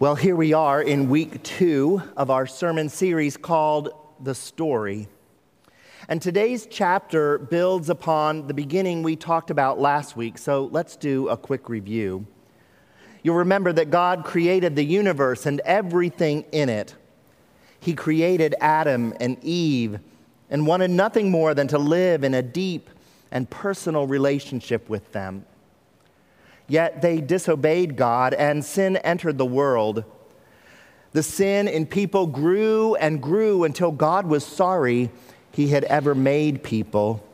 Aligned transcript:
Well, 0.00 0.14
here 0.14 0.36
we 0.36 0.52
are 0.52 0.80
in 0.80 1.08
week 1.08 1.42
two 1.42 2.00
of 2.16 2.30
our 2.30 2.46
sermon 2.46 2.88
series 2.88 3.36
called 3.36 3.90
The 4.20 4.32
Story. 4.32 5.08
And 6.08 6.22
today's 6.22 6.68
chapter 6.70 7.36
builds 7.36 7.90
upon 7.90 8.46
the 8.46 8.54
beginning 8.54 9.02
we 9.02 9.16
talked 9.16 9.50
about 9.50 9.80
last 9.80 10.16
week, 10.16 10.38
so 10.38 10.66
let's 10.70 10.94
do 10.94 11.28
a 11.28 11.36
quick 11.36 11.68
review. 11.68 12.24
You'll 13.24 13.38
remember 13.38 13.72
that 13.72 13.90
God 13.90 14.24
created 14.24 14.76
the 14.76 14.84
universe 14.84 15.46
and 15.46 15.60
everything 15.64 16.44
in 16.52 16.68
it. 16.68 16.94
He 17.80 17.92
created 17.92 18.54
Adam 18.60 19.12
and 19.18 19.36
Eve 19.42 19.98
and 20.48 20.64
wanted 20.64 20.92
nothing 20.92 21.28
more 21.28 21.54
than 21.54 21.66
to 21.66 21.78
live 21.78 22.22
in 22.22 22.34
a 22.34 22.42
deep 22.42 22.88
and 23.32 23.50
personal 23.50 24.06
relationship 24.06 24.88
with 24.88 25.10
them. 25.10 25.44
Yet 26.68 27.00
they 27.00 27.20
disobeyed 27.20 27.96
God, 27.96 28.34
and 28.34 28.64
sin 28.64 28.98
entered 28.98 29.38
the 29.38 29.46
world. 29.46 30.04
The 31.12 31.22
sin 31.22 31.66
in 31.66 31.86
people 31.86 32.26
grew 32.26 32.94
and 32.96 33.22
grew 33.22 33.64
until 33.64 33.90
God 33.90 34.26
was 34.26 34.44
sorry 34.44 35.10
he 35.50 35.68
had 35.68 35.84
ever 35.84 36.14
made 36.14 36.62
people. 36.62 37.24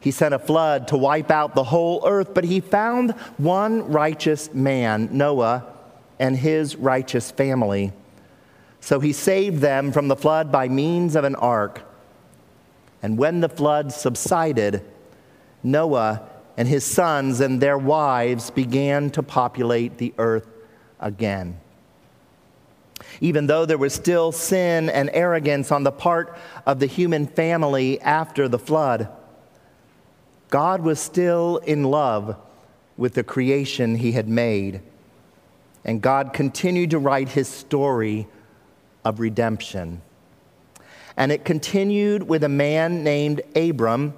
He 0.00 0.10
sent 0.10 0.34
a 0.34 0.38
flood 0.38 0.88
to 0.88 0.96
wipe 0.96 1.30
out 1.30 1.54
the 1.54 1.64
whole 1.64 2.02
earth, 2.06 2.34
but 2.34 2.44
he 2.44 2.60
found 2.60 3.12
one 3.36 3.90
righteous 3.90 4.52
man, 4.52 5.10
Noah, 5.12 5.66
and 6.18 6.36
his 6.36 6.76
righteous 6.76 7.30
family. 7.30 7.92
So 8.80 9.00
he 9.00 9.12
saved 9.12 9.60
them 9.60 9.92
from 9.92 10.08
the 10.08 10.16
flood 10.16 10.50
by 10.50 10.68
means 10.68 11.16
of 11.16 11.24
an 11.24 11.34
ark. 11.36 11.82
And 13.02 13.16
when 13.18 13.40
the 13.40 13.48
flood 13.48 13.92
subsided, 13.92 14.82
Noah 15.62 16.28
and 16.56 16.68
his 16.68 16.84
sons 16.84 17.40
and 17.40 17.60
their 17.60 17.78
wives 17.78 18.50
began 18.50 19.10
to 19.10 19.22
populate 19.22 19.98
the 19.98 20.14
earth 20.18 20.46
again. 21.00 21.58
Even 23.20 23.46
though 23.46 23.66
there 23.66 23.78
was 23.78 23.92
still 23.92 24.32
sin 24.32 24.88
and 24.88 25.10
arrogance 25.12 25.72
on 25.72 25.82
the 25.82 25.92
part 25.92 26.36
of 26.66 26.78
the 26.78 26.86
human 26.86 27.26
family 27.26 28.00
after 28.00 28.48
the 28.48 28.58
flood, 28.58 29.08
God 30.48 30.82
was 30.82 31.00
still 31.00 31.58
in 31.58 31.84
love 31.84 32.36
with 32.96 33.14
the 33.14 33.24
creation 33.24 33.96
he 33.96 34.12
had 34.12 34.28
made. 34.28 34.80
And 35.84 36.00
God 36.00 36.32
continued 36.32 36.90
to 36.90 36.98
write 36.98 37.30
his 37.30 37.48
story 37.48 38.26
of 39.04 39.20
redemption. 39.20 40.00
And 41.16 41.30
it 41.30 41.44
continued 41.44 42.24
with 42.24 42.42
a 42.44 42.48
man 42.48 43.04
named 43.04 43.42
Abram 43.54 44.14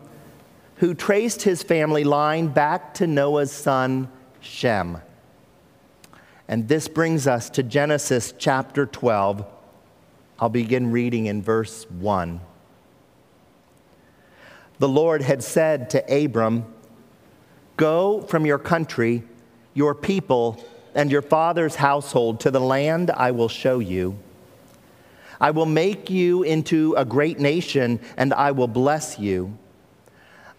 who 0.76 0.94
traced 0.94 1.42
his 1.42 1.62
family 1.62 2.04
line 2.04 2.48
back 2.48 2.94
to 2.94 3.06
Noah's 3.06 3.52
son, 3.52 4.10
Shem. 4.40 4.98
And 6.48 6.68
this 6.68 6.86
brings 6.86 7.26
us 7.26 7.50
to 7.50 7.62
Genesis 7.62 8.34
chapter 8.36 8.86
12. 8.86 9.44
I'll 10.38 10.48
begin 10.48 10.90
reading 10.90 11.26
in 11.26 11.42
verse 11.42 11.88
1. 11.90 12.40
The 14.78 14.88
Lord 14.88 15.22
had 15.22 15.42
said 15.42 15.90
to 15.90 16.24
Abram, 16.24 16.66
Go 17.76 18.20
from 18.22 18.44
your 18.44 18.58
country, 18.58 19.22
your 19.72 19.94
people, 19.94 20.62
and 20.94 21.10
your 21.10 21.22
father's 21.22 21.76
household 21.76 22.40
to 22.40 22.50
the 22.50 22.60
land 22.60 23.10
I 23.10 23.30
will 23.30 23.48
show 23.48 23.78
you. 23.78 24.18
I 25.40 25.50
will 25.50 25.66
make 25.66 26.08
you 26.10 26.42
into 26.42 26.94
a 26.96 27.04
great 27.04 27.38
nation, 27.38 28.00
and 28.16 28.32
I 28.32 28.52
will 28.52 28.68
bless 28.68 29.18
you. 29.18 29.56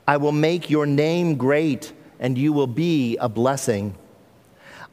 I 0.07 0.17
will 0.17 0.31
make 0.31 0.69
your 0.69 0.85
name 0.85 1.35
great, 1.35 1.91
and 2.19 2.37
you 2.37 2.53
will 2.53 2.67
be 2.67 3.17
a 3.17 3.27
blessing. 3.27 3.95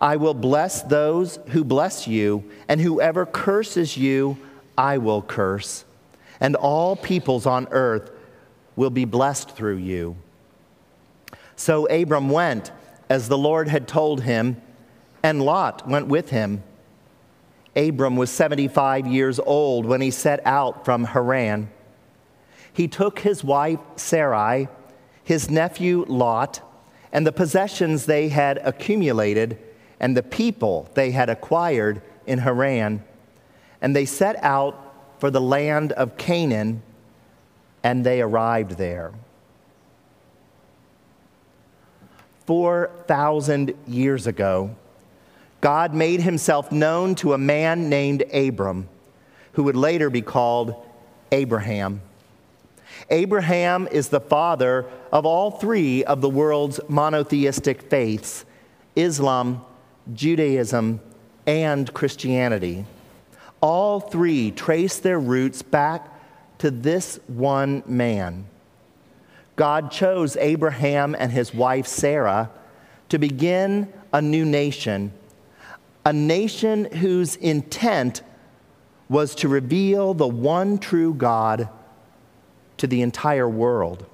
I 0.00 0.16
will 0.16 0.34
bless 0.34 0.82
those 0.82 1.38
who 1.48 1.62
bless 1.62 2.08
you, 2.08 2.50
and 2.68 2.80
whoever 2.80 3.24
curses 3.24 3.96
you, 3.96 4.36
I 4.76 4.98
will 4.98 5.22
curse. 5.22 5.84
And 6.40 6.56
all 6.56 6.96
peoples 6.96 7.46
on 7.46 7.68
earth 7.70 8.10
will 8.74 8.90
be 8.90 9.04
blessed 9.04 9.50
through 9.50 9.76
you. 9.76 10.16
So 11.54 11.86
Abram 11.86 12.28
went 12.28 12.72
as 13.08 13.28
the 13.28 13.38
Lord 13.38 13.69
had 13.69 13.86
told 13.86 14.22
him, 14.22 14.60
and 15.22 15.41
Lot 15.41 15.88
went 15.88 16.08
with 16.08 16.30
him. 16.30 16.64
Abram 17.76 18.16
was 18.16 18.30
75 18.30 19.06
years 19.06 19.38
old 19.38 19.86
when 19.86 20.00
he 20.00 20.10
set 20.10 20.44
out 20.44 20.84
from 20.84 21.04
Haran. 21.04 21.70
He 22.72 22.88
took 22.88 23.20
his 23.20 23.44
wife 23.44 23.78
Sarai 23.94 24.69
his 25.24 25.50
nephew 25.50 26.04
Lot, 26.06 26.60
and 27.12 27.26
the 27.26 27.32
possessions 27.32 28.06
they 28.06 28.28
had 28.28 28.58
accumulated, 28.58 29.58
and 29.98 30.16
the 30.16 30.22
people 30.22 30.88
they 30.94 31.10
had 31.10 31.30
acquired 31.30 32.02
in 32.26 32.38
Haran. 32.38 33.02
And 33.80 33.96
they 33.96 34.04
set 34.04 34.36
out 34.42 34.94
for 35.18 35.30
the 35.30 35.40
land 35.40 35.92
of 35.92 36.16
Canaan, 36.16 36.82
and 37.82 38.04
they 38.04 38.20
arrived 38.20 38.72
there. 38.72 39.12
4,000 42.46 43.74
years 43.86 44.26
ago, 44.26 44.76
God 45.60 45.94
made 45.94 46.20
himself 46.20 46.70
known 46.70 47.14
to 47.16 47.32
a 47.32 47.38
man 47.38 47.88
named 47.88 48.22
Abram, 48.34 48.88
who 49.52 49.62
would 49.62 49.76
later 49.76 50.10
be 50.10 50.20
called 50.20 50.74
Abraham. 51.32 52.02
Abraham 53.10 53.88
is 53.91 54.09
the 54.09 54.20
father 54.20 54.87
of 55.12 55.26
all 55.26 55.50
three 55.50 56.04
of 56.04 56.20
the 56.20 56.31
world's 56.31 56.81
monotheistic 56.88 57.82
faiths 57.82 58.44
Islam, 58.97 59.65
Judaism, 60.12 61.00
and 61.47 61.92
Christianity. 61.92 62.87
All 63.60 64.00
three 64.00 64.50
trace 64.50 64.98
their 64.98 65.19
roots 65.19 65.62
back 65.62 66.09
to 66.59 66.70
this 66.70 67.19
one 67.26 67.82
man. 67.87 68.47
God 69.56 69.91
chose 69.91 70.36
Abraham 70.36 71.15
and 71.19 71.32
his 71.32 71.54
wife 71.54 71.86
Sarah 71.86 72.50
to 73.09 73.19
begin 73.19 73.92
a 74.12 74.22
new 74.22 74.44
nation, 74.44 75.12
a 76.04 76.12
nation 76.12 76.86
whose 76.86 77.36
intent 77.36 78.22
was 79.09 79.34
to 79.36 79.48
reveal 79.48 80.15
the 80.15 80.26
one 80.26 80.78
true 80.78 81.15
God 81.15 81.69
to 82.78 82.86
the 82.86 83.02
entire 83.02 83.48
world. 83.48 84.06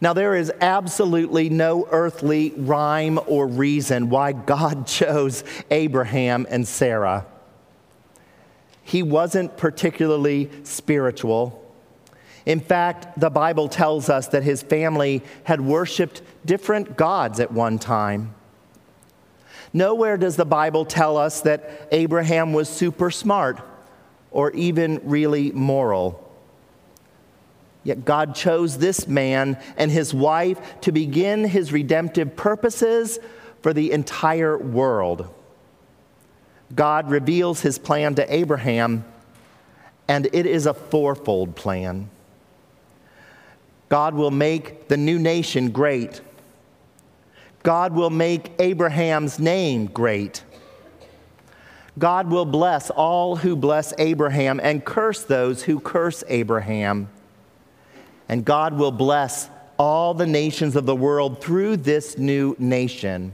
Now, 0.00 0.14
there 0.14 0.34
is 0.34 0.50
absolutely 0.62 1.50
no 1.50 1.86
earthly 1.90 2.54
rhyme 2.56 3.20
or 3.26 3.46
reason 3.46 4.08
why 4.08 4.32
God 4.32 4.86
chose 4.86 5.44
Abraham 5.70 6.46
and 6.48 6.66
Sarah. 6.66 7.26
He 8.82 9.02
wasn't 9.02 9.56
particularly 9.56 10.50
spiritual. 10.64 11.56
In 12.46 12.60
fact, 12.60 13.20
the 13.20 13.30
Bible 13.30 13.68
tells 13.68 14.08
us 14.08 14.28
that 14.28 14.42
his 14.42 14.62
family 14.62 15.22
had 15.44 15.60
worshiped 15.60 16.22
different 16.46 16.96
gods 16.96 17.38
at 17.38 17.52
one 17.52 17.78
time. 17.78 18.34
Nowhere 19.72 20.16
does 20.16 20.36
the 20.36 20.46
Bible 20.46 20.84
tell 20.84 21.16
us 21.16 21.42
that 21.42 21.88
Abraham 21.92 22.52
was 22.52 22.68
super 22.68 23.10
smart 23.10 23.60
or 24.30 24.50
even 24.52 25.00
really 25.04 25.52
moral. 25.52 26.29
Yet 27.82 28.04
God 28.04 28.34
chose 28.34 28.78
this 28.78 29.08
man 29.08 29.58
and 29.76 29.90
his 29.90 30.12
wife 30.12 30.80
to 30.82 30.92
begin 30.92 31.44
his 31.44 31.72
redemptive 31.72 32.36
purposes 32.36 33.18
for 33.62 33.72
the 33.72 33.92
entire 33.92 34.58
world. 34.58 35.32
God 36.74 37.10
reveals 37.10 37.62
his 37.62 37.78
plan 37.78 38.14
to 38.16 38.34
Abraham, 38.34 39.04
and 40.08 40.28
it 40.32 40.46
is 40.46 40.66
a 40.66 40.74
fourfold 40.74 41.56
plan. 41.56 42.10
God 43.88 44.14
will 44.14 44.30
make 44.30 44.88
the 44.88 44.96
new 44.96 45.18
nation 45.18 45.70
great. 45.70 46.20
God 47.62 47.92
will 47.92 48.10
make 48.10 48.52
Abraham's 48.58 49.38
name 49.38 49.86
great. 49.86 50.44
God 51.98 52.30
will 52.30 52.44
bless 52.44 52.88
all 52.90 53.36
who 53.36 53.56
bless 53.56 53.92
Abraham 53.98 54.60
and 54.62 54.84
curse 54.84 55.24
those 55.24 55.64
who 55.64 55.80
curse 55.80 56.22
Abraham 56.28 57.08
and 58.30 58.44
God 58.44 58.74
will 58.74 58.92
bless 58.92 59.50
all 59.76 60.14
the 60.14 60.26
nations 60.26 60.76
of 60.76 60.86
the 60.86 60.94
world 60.94 61.42
through 61.42 61.78
this 61.78 62.16
new 62.16 62.54
nation. 62.60 63.32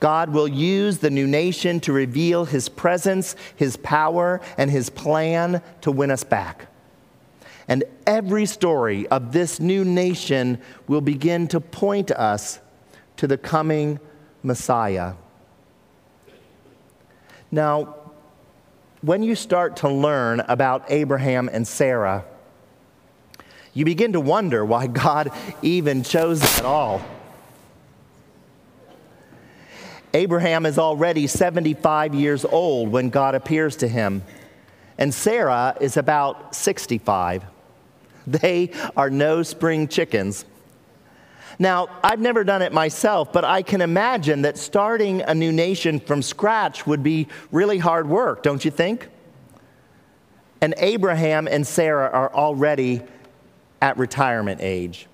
God 0.00 0.30
will 0.30 0.48
use 0.48 0.96
the 0.96 1.10
new 1.10 1.26
nation 1.26 1.78
to 1.80 1.92
reveal 1.92 2.46
his 2.46 2.70
presence, 2.70 3.36
his 3.54 3.76
power, 3.76 4.40
and 4.56 4.70
his 4.70 4.88
plan 4.88 5.60
to 5.82 5.92
win 5.92 6.10
us 6.10 6.24
back. 6.24 6.68
And 7.68 7.84
every 8.06 8.46
story 8.46 9.06
of 9.08 9.32
this 9.32 9.60
new 9.60 9.84
nation 9.84 10.58
will 10.88 11.02
begin 11.02 11.46
to 11.48 11.60
point 11.60 12.10
us 12.12 12.60
to 13.18 13.26
the 13.26 13.36
coming 13.36 14.00
Messiah. 14.42 15.12
Now, 17.50 17.96
when 19.02 19.22
you 19.22 19.34
start 19.34 19.76
to 19.76 19.90
learn 19.90 20.40
about 20.40 20.86
Abraham 20.88 21.50
and 21.52 21.68
Sarah, 21.68 22.24
you 23.74 23.84
begin 23.84 24.12
to 24.12 24.20
wonder 24.20 24.64
why 24.64 24.86
God 24.86 25.30
even 25.62 26.02
chose 26.02 26.40
them 26.40 26.50
at 26.58 26.64
all. 26.64 27.02
Abraham 30.14 30.66
is 30.66 30.78
already 30.78 31.26
75 31.26 32.14
years 32.14 32.44
old 32.44 32.90
when 32.90 33.08
God 33.08 33.34
appears 33.34 33.76
to 33.76 33.88
him, 33.88 34.22
and 34.98 35.12
Sarah 35.12 35.74
is 35.80 35.96
about 35.96 36.54
65. 36.54 37.44
They 38.26 38.72
are 38.96 39.08
no 39.08 39.42
spring 39.42 39.88
chickens. 39.88 40.44
Now, 41.58 41.88
I've 42.02 42.20
never 42.20 42.44
done 42.44 42.62
it 42.62 42.72
myself, 42.72 43.32
but 43.32 43.44
I 43.44 43.62
can 43.62 43.80
imagine 43.80 44.42
that 44.42 44.58
starting 44.58 45.22
a 45.22 45.34
new 45.34 45.52
nation 45.52 46.00
from 46.00 46.20
scratch 46.20 46.86
would 46.86 47.02
be 47.02 47.28
really 47.50 47.78
hard 47.78 48.08
work, 48.08 48.42
don't 48.42 48.64
you 48.64 48.70
think? 48.70 49.08
And 50.60 50.74
Abraham 50.76 51.48
and 51.48 51.66
Sarah 51.66 52.10
are 52.10 52.32
already 52.32 53.02
at 53.82 53.98
retirement 53.98 54.60
age. 54.62 55.08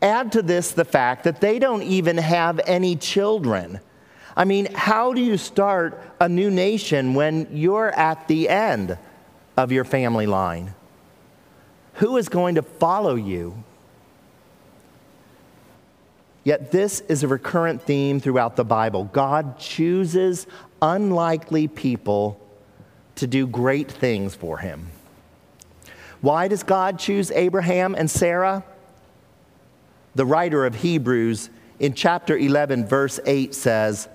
Add 0.00 0.32
to 0.32 0.42
this 0.42 0.72
the 0.72 0.84
fact 0.84 1.24
that 1.24 1.40
they 1.40 1.58
don't 1.58 1.82
even 1.82 2.16
have 2.16 2.60
any 2.66 2.96
children. 2.96 3.80
I 4.36 4.44
mean, 4.44 4.72
how 4.72 5.12
do 5.12 5.20
you 5.20 5.36
start 5.36 6.00
a 6.20 6.28
new 6.28 6.50
nation 6.50 7.14
when 7.14 7.48
you're 7.50 7.90
at 7.90 8.28
the 8.28 8.48
end 8.48 8.96
of 9.56 9.72
your 9.72 9.84
family 9.84 10.26
line? 10.26 10.74
Who 11.94 12.16
is 12.16 12.28
going 12.28 12.54
to 12.54 12.62
follow 12.62 13.16
you? 13.16 13.64
Yet, 16.44 16.70
this 16.70 17.00
is 17.00 17.22
a 17.22 17.28
recurrent 17.28 17.82
theme 17.82 18.20
throughout 18.20 18.56
the 18.56 18.64
Bible. 18.64 19.04
God 19.12 19.58
chooses 19.58 20.46
unlikely 20.80 21.68
people 21.68 22.40
to 23.16 23.26
do 23.26 23.46
great 23.46 23.90
things 23.90 24.34
for 24.34 24.56
him. 24.58 24.88
Why 26.20 26.48
does 26.48 26.62
God 26.62 26.98
choose 26.98 27.30
Abraham 27.30 27.94
and 27.94 28.10
Sarah? 28.10 28.64
The 30.14 30.26
writer 30.26 30.66
of 30.66 30.76
Hebrews 30.76 31.50
in 31.78 31.94
chapter 31.94 32.36
11, 32.36 32.86
verse 32.86 33.20
8 33.24 33.54
says, 33.54 34.08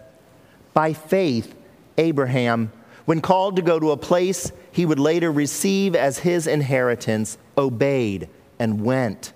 By 0.73 0.93
faith, 0.93 1.55
Abraham, 1.97 2.71
when 3.05 3.21
called 3.21 3.55
to 3.55 3.61
go 3.61 3.79
to 3.79 3.91
a 3.91 3.97
place 3.97 4.51
he 4.71 4.85
would 4.85 4.99
later 4.99 5.31
receive 5.31 5.95
as 5.95 6.19
his 6.19 6.47
inheritance, 6.47 7.37
obeyed 7.57 8.29
and 8.59 8.83
went 8.83 9.33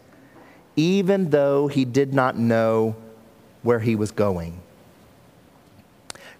even 0.79 1.29
though 1.29 1.67
he 1.67 1.83
did 1.83 2.13
not 2.13 2.37
know 2.37 2.95
where 3.63 3.79
he 3.79 3.97
was 3.97 4.11
going. 4.11 4.61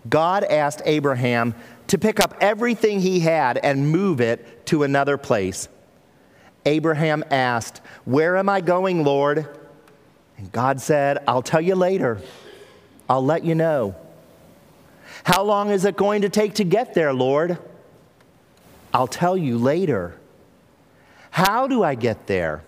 God 0.08 0.46
asked 0.46 0.82
Abraham 0.86 1.54
to 1.88 1.98
pick 1.98 2.22
up 2.22 2.34
everything 2.40 3.02
he 3.02 3.20
had 3.20 3.58
and 3.58 3.92
move 3.92 4.22
it 4.22 4.66
to 4.68 4.84
another 4.84 5.18
place. 5.18 5.68
Abraham 6.66 7.24
asked, 7.32 7.82
Where 8.06 8.38
am 8.38 8.50
I 8.50 8.62
going, 8.62 9.04
Lord? 9.04 9.48
And 10.38 10.52
God 10.52 10.82
said, 10.82 11.24
I'll 11.28 11.42
tell 11.42 11.62
you 11.62 11.76
later. 11.76 12.20
I'll 13.10 13.26
let 13.26 13.44
you 13.44 13.56
know. 13.56 13.96
How 15.24 15.44
long 15.44 15.70
is 15.70 15.86
it 15.86 15.98
going 15.98 16.22
to 16.22 16.30
take 16.30 16.56
to 16.56 16.64
get 16.64 16.94
there, 16.94 17.14
Lord? 17.14 17.58
I'll 18.94 19.08
tell 19.08 19.38
you 19.38 19.58
later. 19.58 20.16
How 21.32 21.68
do 21.68 21.84
I 21.84 21.96
get 21.96 22.28
there? 22.28 22.64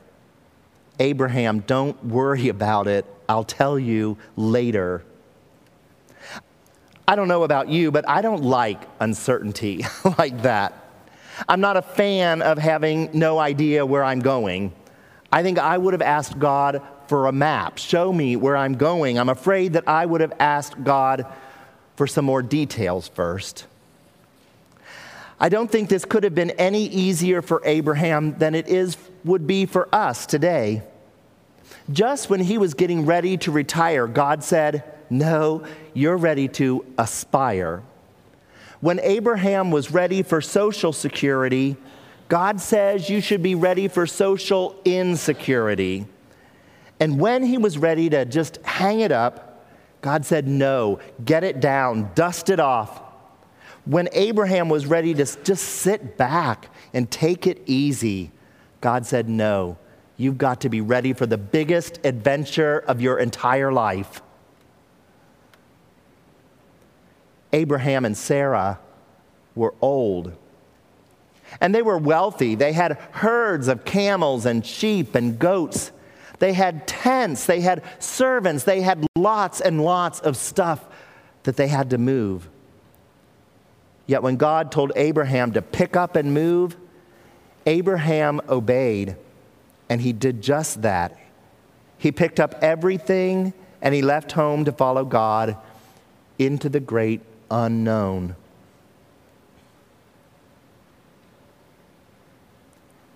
Abraham, 0.99 1.61
don't 1.61 2.03
worry 2.05 2.49
about 2.49 2.87
it. 2.87 3.05
I'll 3.27 3.43
tell 3.43 3.79
you 3.79 4.17
later. 4.35 5.03
I 7.07 7.15
don't 7.15 7.27
know 7.27 7.43
about 7.43 7.69
you, 7.69 7.91
but 7.91 8.07
I 8.07 8.21
don't 8.21 8.43
like 8.43 8.81
uncertainty 8.99 9.85
like 10.17 10.43
that. 10.43 10.80
I'm 11.47 11.61
not 11.61 11.77
a 11.77 11.81
fan 11.81 12.41
of 12.41 12.57
having 12.57 13.09
no 13.13 13.39
idea 13.39 13.85
where 13.85 14.03
I'm 14.03 14.19
going. 14.19 14.73
I 15.31 15.43
think 15.43 15.59
I 15.59 15.77
would 15.77 15.93
have 15.93 16.01
asked 16.01 16.37
God 16.37 16.81
for 17.07 17.27
a 17.27 17.31
map. 17.31 17.77
Show 17.77 18.11
me 18.11 18.35
where 18.35 18.55
I'm 18.55 18.75
going. 18.75 19.17
I'm 19.17 19.29
afraid 19.29 19.73
that 19.73 19.87
I 19.87 20.05
would 20.05 20.21
have 20.21 20.33
asked 20.39 20.83
God 20.83 21.25
for 21.95 22.07
some 22.07 22.25
more 22.25 22.41
details 22.41 23.07
first. 23.07 23.65
I 25.39 25.49
don't 25.49 25.71
think 25.71 25.89
this 25.89 26.05
could 26.05 26.23
have 26.23 26.35
been 26.35 26.51
any 26.51 26.85
easier 26.85 27.41
for 27.41 27.61
Abraham 27.65 28.37
than 28.37 28.53
it 28.53 28.67
is 28.67 28.95
would 29.23 29.47
be 29.47 29.65
for 29.65 29.93
us 29.93 30.25
today. 30.25 30.83
Just 31.91 32.29
when 32.29 32.39
he 32.39 32.57
was 32.57 32.73
getting 32.75 33.05
ready 33.05 33.37
to 33.37 33.51
retire, 33.51 34.07
God 34.07 34.43
said, 34.43 34.83
No, 35.09 35.63
you're 35.93 36.17
ready 36.17 36.47
to 36.49 36.85
aspire. 36.97 37.81
When 38.81 38.99
Abraham 38.99 39.71
was 39.71 39.91
ready 39.91 40.23
for 40.23 40.41
social 40.41 40.91
security, 40.91 41.77
God 42.27 42.59
says 42.59 43.09
you 43.09 43.21
should 43.21 43.41
be 43.41 43.55
ready 43.55 43.87
for 43.87 44.05
social 44.05 44.79
insecurity. 44.85 46.05
And 46.99 47.19
when 47.19 47.43
he 47.43 47.57
was 47.57 47.77
ready 47.77 48.09
to 48.09 48.25
just 48.25 48.57
hang 48.63 48.99
it 48.99 49.11
up, 49.11 49.65
God 50.01 50.25
said, 50.25 50.47
No, 50.47 50.99
get 51.23 51.43
it 51.43 51.59
down, 51.59 52.11
dust 52.15 52.49
it 52.49 52.59
off. 52.59 53.01
When 53.85 54.09
Abraham 54.11 54.69
was 54.69 54.85
ready 54.85 55.13
to 55.13 55.25
just 55.25 55.63
sit 55.63 56.17
back 56.17 56.69
and 56.93 57.09
take 57.09 57.47
it 57.47 57.61
easy, 57.65 58.31
God 58.81 59.05
said, 59.05 59.29
No, 59.29 59.77
You've 60.21 60.37
got 60.37 60.61
to 60.61 60.69
be 60.69 60.81
ready 60.81 61.13
for 61.13 61.25
the 61.25 61.39
biggest 61.39 61.99
adventure 62.03 62.77
of 62.77 63.01
your 63.01 63.17
entire 63.17 63.71
life. 63.71 64.21
Abraham 67.53 68.05
and 68.05 68.17
Sarah 68.17 68.79
were 69.55 69.73
old. 69.81 70.33
And 71.59 71.75
they 71.75 71.81
were 71.81 71.97
wealthy. 71.97 72.55
They 72.55 72.71
had 72.71 72.97
herds 73.11 73.67
of 73.67 73.83
camels 73.83 74.45
and 74.45 74.65
sheep 74.65 75.15
and 75.15 75.37
goats. 75.37 75.91
They 76.39 76.53
had 76.53 76.87
tents. 76.87 77.45
They 77.45 77.61
had 77.61 77.83
servants. 77.99 78.63
They 78.63 78.81
had 78.81 79.05
lots 79.17 79.59
and 79.59 79.83
lots 79.83 80.19
of 80.21 80.37
stuff 80.37 80.85
that 81.43 81.57
they 81.57 81.67
had 81.67 81.89
to 81.89 81.97
move. 81.97 82.47
Yet 84.07 84.23
when 84.23 84.37
God 84.37 84.71
told 84.71 84.91
Abraham 84.95 85.51
to 85.53 85.61
pick 85.61 85.95
up 85.95 86.15
and 86.15 86.33
move, 86.33 86.77
Abraham 87.65 88.41
obeyed. 88.49 89.15
And 89.89 90.01
he 90.01 90.13
did 90.13 90.41
just 90.41 90.81
that. 90.83 91.17
He 91.97 92.11
picked 92.11 92.39
up 92.39 92.55
everything 92.61 93.53
and 93.81 93.93
he 93.93 94.01
left 94.01 94.31
home 94.31 94.65
to 94.65 94.71
follow 94.71 95.03
God 95.05 95.57
into 96.39 96.69
the 96.69 96.79
great 96.79 97.21
unknown. 97.51 98.35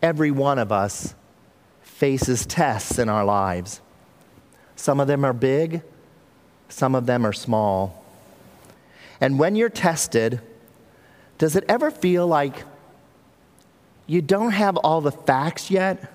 Every 0.01 0.29
one 0.29 0.59
of 0.59 0.71
us 0.71 1.15
faces 1.81 2.45
tests 2.45 2.99
in 2.99 3.09
our 3.09 3.25
lives. 3.25 3.81
Some 4.75 4.99
of 4.99 5.07
them 5.07 5.25
are 5.25 5.33
big, 5.33 5.81
some 6.69 6.93
of 6.93 7.05
them 7.05 7.25
are 7.25 7.33
small. 7.33 8.03
And 9.19 9.39
when 9.39 9.55
you're 9.55 9.69
tested, 9.69 10.41
does 11.37 11.55
it 11.55 11.63
ever 11.67 11.89
feel 11.89 12.27
like 12.27 12.63
you 14.05 14.21
don't 14.21 14.51
have 14.51 14.77
all 14.77 15.01
the 15.01 15.11
facts 15.11 15.71
yet? 15.71 16.11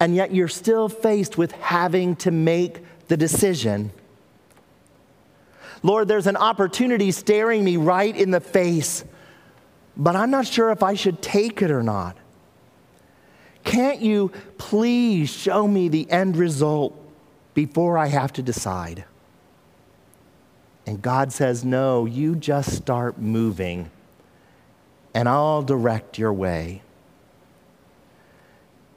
and 0.00 0.14
yet 0.14 0.34
you're 0.34 0.48
still 0.48 0.88
faced 0.88 1.38
with 1.38 1.52
having 1.52 2.16
to 2.16 2.30
make 2.30 2.84
the 3.08 3.16
decision. 3.16 3.90
Lord, 5.82 6.08
there's 6.08 6.26
an 6.26 6.36
opportunity 6.36 7.10
staring 7.10 7.64
me 7.64 7.76
right 7.76 8.14
in 8.14 8.30
the 8.30 8.40
face, 8.40 9.04
but 9.96 10.16
I'm 10.16 10.30
not 10.30 10.46
sure 10.46 10.70
if 10.70 10.82
I 10.82 10.94
should 10.94 11.22
take 11.22 11.62
it 11.62 11.70
or 11.70 11.82
not. 11.82 12.16
Can't 13.64 14.00
you 14.00 14.30
please 14.58 15.28
show 15.28 15.66
me 15.66 15.88
the 15.88 16.10
end 16.10 16.36
result 16.36 16.96
before 17.54 17.98
I 17.98 18.06
have 18.06 18.32
to 18.34 18.42
decide? 18.42 19.04
And 20.86 21.02
God 21.02 21.32
says, 21.32 21.64
No, 21.64 22.06
you 22.06 22.36
just 22.36 22.76
start 22.76 23.18
moving, 23.18 23.90
and 25.14 25.28
I'll 25.28 25.62
direct 25.62 26.16
your 26.16 26.32
way. 26.32 26.82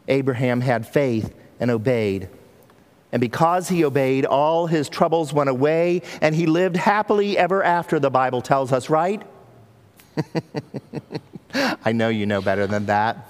Abraham 0.07 0.61
had 0.61 0.87
faith 0.87 1.33
and 1.59 1.71
obeyed. 1.71 2.29
And 3.11 3.19
because 3.19 3.69
he 3.69 3.83
obeyed, 3.83 4.25
all 4.25 4.67
his 4.67 4.87
troubles 4.87 5.33
went 5.33 5.49
away, 5.49 6.03
and 6.21 6.35
he 6.35 6.45
lived 6.45 6.75
happily 6.75 7.37
ever 7.37 7.63
after, 7.63 7.99
the 7.99 8.11
Bible 8.11 8.41
tells 8.41 8.71
us, 8.71 8.89
right? 8.89 9.23
I 11.53 11.91
know 11.91 12.09
you 12.09 12.25
know 12.25 12.41
better 12.41 12.67
than 12.67 12.85
that. 12.85 13.29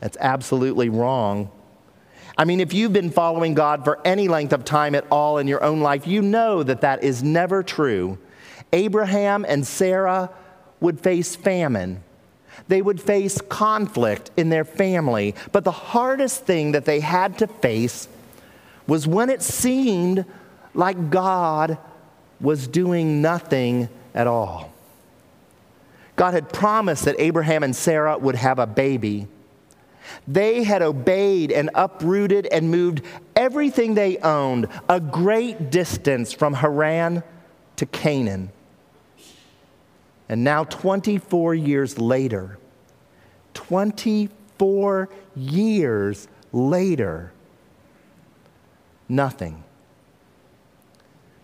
That's 0.00 0.18
absolutely 0.20 0.90
wrong. 0.90 1.50
I 2.36 2.44
mean, 2.44 2.60
if 2.60 2.74
you've 2.74 2.92
been 2.92 3.10
following 3.10 3.54
God 3.54 3.84
for 3.84 4.00
any 4.04 4.28
length 4.28 4.52
of 4.52 4.64
time 4.64 4.94
at 4.94 5.06
all 5.10 5.38
in 5.38 5.46
your 5.46 5.62
own 5.62 5.80
life, 5.80 6.06
you 6.06 6.20
know 6.20 6.62
that 6.62 6.82
that 6.82 7.02
is 7.04 7.22
never 7.22 7.62
true. 7.62 8.18
Abraham 8.72 9.46
and 9.48 9.66
Sarah 9.66 10.30
would 10.80 11.00
face 11.00 11.36
famine 11.36 12.02
they 12.68 12.80
would 12.80 13.00
face 13.00 13.40
conflict 13.40 14.30
in 14.36 14.48
their 14.48 14.64
family. 14.64 15.34
But 15.52 15.64
the 15.64 15.72
hardest 15.72 16.44
thing 16.44 16.72
that 16.72 16.84
they 16.84 17.00
had 17.00 17.38
to 17.38 17.46
face 17.46 18.08
was 18.86 19.06
when 19.06 19.30
it 19.30 19.42
seemed 19.42 20.24
like 20.74 21.10
God 21.10 21.78
was 22.40 22.66
doing 22.66 23.22
nothing 23.22 23.88
at 24.14 24.26
all. 24.26 24.72
God 26.16 26.34
had 26.34 26.52
promised 26.52 27.06
that 27.06 27.16
Abraham 27.18 27.62
and 27.62 27.74
Sarah 27.74 28.16
would 28.18 28.36
have 28.36 28.58
a 28.58 28.66
baby. 28.66 29.26
They 30.28 30.62
had 30.62 30.82
obeyed 30.82 31.50
and 31.50 31.70
uprooted 31.74 32.46
and 32.46 32.70
moved 32.70 33.02
everything 33.34 33.94
they 33.94 34.18
owned 34.18 34.68
a 34.88 35.00
great 35.00 35.70
distance 35.70 36.32
from 36.32 36.54
Haran 36.54 37.22
to 37.76 37.86
Canaan. 37.86 38.50
And 40.28 40.44
now, 40.44 40.64
24 40.64 41.54
years 41.54 41.98
later, 41.98 42.58
24 43.52 45.08
years 45.36 46.28
later, 46.52 47.33
nothing. 49.08 49.62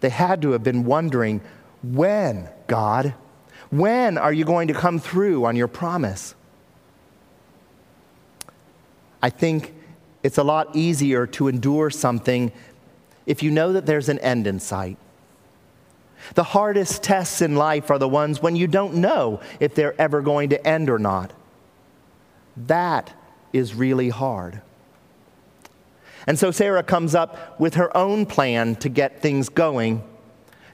They 0.00 0.08
had 0.08 0.42
to 0.42 0.52
have 0.52 0.62
been 0.62 0.84
wondering 0.84 1.40
when, 1.82 2.48
God? 2.66 3.14
When 3.70 4.18
are 4.18 4.32
you 4.32 4.44
going 4.44 4.68
to 4.68 4.74
come 4.74 4.98
through 4.98 5.44
on 5.44 5.56
your 5.56 5.68
promise? 5.68 6.34
I 9.22 9.30
think 9.30 9.74
it's 10.22 10.38
a 10.38 10.42
lot 10.42 10.74
easier 10.74 11.26
to 11.28 11.48
endure 11.48 11.90
something 11.90 12.52
if 13.26 13.42
you 13.42 13.50
know 13.50 13.72
that 13.74 13.86
there's 13.86 14.08
an 14.08 14.18
end 14.20 14.46
in 14.46 14.58
sight. 14.60 14.96
The 16.34 16.42
hardest 16.42 17.02
tests 17.02 17.40
in 17.40 17.56
life 17.56 17.90
are 17.90 17.98
the 17.98 18.08
ones 18.08 18.42
when 18.42 18.56
you 18.56 18.66
don't 18.66 18.94
know 18.94 19.40
if 19.58 19.74
they're 19.74 19.98
ever 20.00 20.20
going 20.20 20.50
to 20.50 20.66
end 20.66 20.90
or 20.90 20.98
not. 20.98 21.32
That 22.56 23.12
is 23.52 23.74
really 23.74 24.10
hard. 24.10 24.60
And 26.30 26.38
so 26.38 26.52
Sarah 26.52 26.84
comes 26.84 27.16
up 27.16 27.58
with 27.58 27.74
her 27.74 27.96
own 27.96 28.24
plan 28.24 28.76
to 28.76 28.88
get 28.88 29.20
things 29.20 29.48
going. 29.48 30.04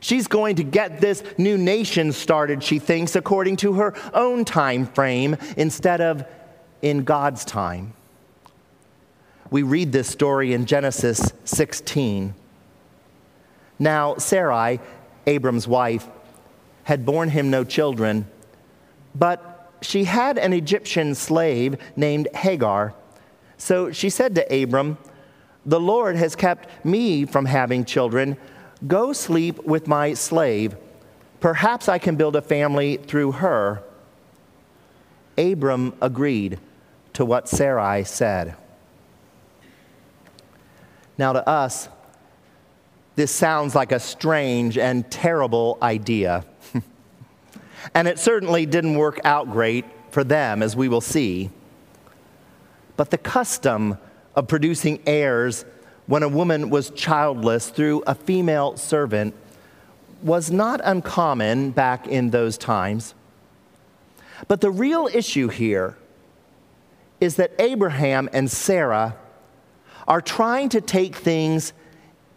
She's 0.00 0.28
going 0.28 0.56
to 0.56 0.62
get 0.62 1.00
this 1.00 1.25
new 1.38 1.56
nation 1.56 2.12
started, 2.12 2.62
she 2.62 2.78
thinks, 2.78 3.16
according 3.16 3.56
to 3.64 3.72
her 3.72 3.94
own 4.12 4.44
time 4.44 4.84
frame 4.84 5.38
instead 5.56 6.02
of 6.02 6.26
in 6.82 7.04
God's 7.04 7.42
time. 7.42 7.94
We 9.50 9.62
read 9.62 9.92
this 9.92 10.08
story 10.08 10.52
in 10.52 10.66
Genesis 10.66 11.32
16. 11.46 12.34
Now, 13.78 14.16
Sarai, 14.18 14.78
Abram's 15.26 15.66
wife, 15.66 16.06
had 16.84 17.06
borne 17.06 17.30
him 17.30 17.48
no 17.48 17.64
children, 17.64 18.26
but 19.14 19.72
she 19.80 20.04
had 20.04 20.36
an 20.36 20.52
Egyptian 20.52 21.14
slave 21.14 21.78
named 21.96 22.28
Hagar. 22.34 22.92
So 23.56 23.90
she 23.90 24.10
said 24.10 24.34
to 24.34 24.62
Abram, 24.62 24.98
The 25.66 25.80
Lord 25.80 26.16
has 26.16 26.37
kept 26.37 26.85
me 26.85 27.25
from 27.25 27.44
having 27.44 27.85
children. 27.85 28.37
Go 28.87 29.12
sleep 29.12 29.64
with 29.64 29.88
my 29.88 30.14
slave. 30.14 30.76
Perhaps 31.40 31.88
I 31.88 31.99
can 31.99 32.14
build 32.14 32.37
a 32.37 32.42
family 32.42 32.96
through 32.96 33.32
her. 33.32 33.82
Abram 35.37 35.92
agreed 36.00 36.61
to 37.14 37.25
what 37.25 37.49
Sarai 37.49 38.04
said. 38.04 38.54
Now, 41.18 41.32
to 41.32 41.46
us, 41.49 41.88
this 43.16 43.32
sounds 43.32 43.75
like 43.75 43.92
a 43.92 43.99
strange 43.99 44.78
and 44.78 45.11
terrible 45.11 45.78
idea. 45.82 46.44
and 47.94 48.06
it 48.06 48.18
certainly 48.18 48.66
didn't 48.66 48.96
work 48.96 49.18
out 49.25 49.50
great 49.50 49.85
for 50.11 50.23
them, 50.23 50.62
as 50.62 50.76
we 50.76 50.88
will 50.88 51.00
see. 51.00 51.50
But 52.96 53.11
the 53.11 53.18
custom 53.18 53.99
of 54.37 54.47
producing 54.47 55.02
heirs 55.07 55.64
when 56.07 56.23
a 56.23 56.28
woman 56.28 56.71
was 56.71 56.90
childless 56.90 57.69
through 57.71 58.02
a 58.07 58.14
female 58.14 58.76
servant 58.76 59.35
was 60.23 60.50
not 60.50 60.81
uncommon 60.85 61.71
back 61.71 62.07
in 62.07 62.31
those 62.31 62.57
times. 62.57 63.14
But 64.49 64.61
the 64.61 64.71
real 64.71 65.09
issue 65.12 65.49
here 65.49 65.97
is 67.21 67.37
that 67.37 67.52
Abraham 67.59 68.28
and 68.33 68.50
Sarah 68.50 69.16
are 70.07 70.21
trying 70.21 70.69
to 70.71 70.81
take 70.81 71.16
things 71.16 71.73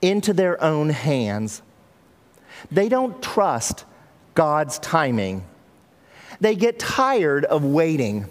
into 0.01 0.34
their 0.34 0.62
own 0.63 0.89
hands. 0.89 1.62
They 2.72 2.89
don't 2.89 3.22
trust 3.22 3.86
God's 4.34 4.79
timing. 4.79 5.46
They 6.39 6.56
get 6.56 6.79
tired 6.79 7.46
of 7.46 7.63
waiting. 7.63 8.27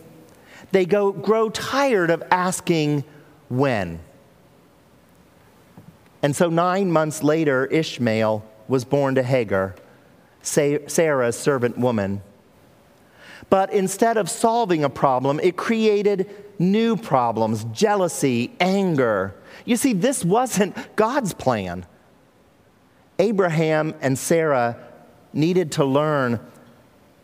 They 0.73 0.87
go, 0.87 1.13
grow 1.13 1.51
tired 1.51 2.11
of 2.11 2.23
asking 2.31 3.05
when. 3.49 4.00
And 6.23 6.35
so, 6.35 6.49
nine 6.49 6.90
months 6.90 7.23
later, 7.23 7.67
Ishmael 7.67 8.45
was 8.67 8.85
born 8.85 9.14
to 9.14 9.23
Hagar, 9.23 9.75
Sarah's 10.43 11.38
servant 11.38 11.78
woman. 11.78 12.23
But 13.50 13.73
instead 13.73 14.17
of 14.17 14.28
solving 14.28 14.85
a 14.85 14.90
problem, 14.90 15.40
it 15.43 15.57
created 15.57 16.28
new 16.59 16.97
problems 16.97 17.64
jealousy, 17.73 18.52
anger. 18.61 19.35
You 19.64 19.76
see, 19.76 19.93
this 19.93 20.25
wasn't 20.25 20.97
God's 20.97 21.33
plan. 21.33 21.87
Abraham 23.19 23.95
and 24.00 24.19
Sarah 24.19 24.76
needed 25.33 25.73
to 25.73 25.85
learn 25.85 26.40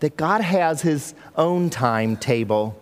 that 0.00 0.16
God 0.16 0.40
has 0.40 0.82
his 0.82 1.14
own 1.36 1.70
timetable 1.70 2.80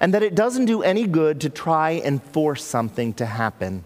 and 0.00 0.14
that 0.14 0.22
it 0.22 0.34
doesn't 0.34 0.64
do 0.64 0.82
any 0.82 1.06
good 1.06 1.42
to 1.42 1.50
try 1.50 1.90
and 1.90 2.22
force 2.22 2.64
something 2.64 3.12
to 3.14 3.26
happen. 3.26 3.84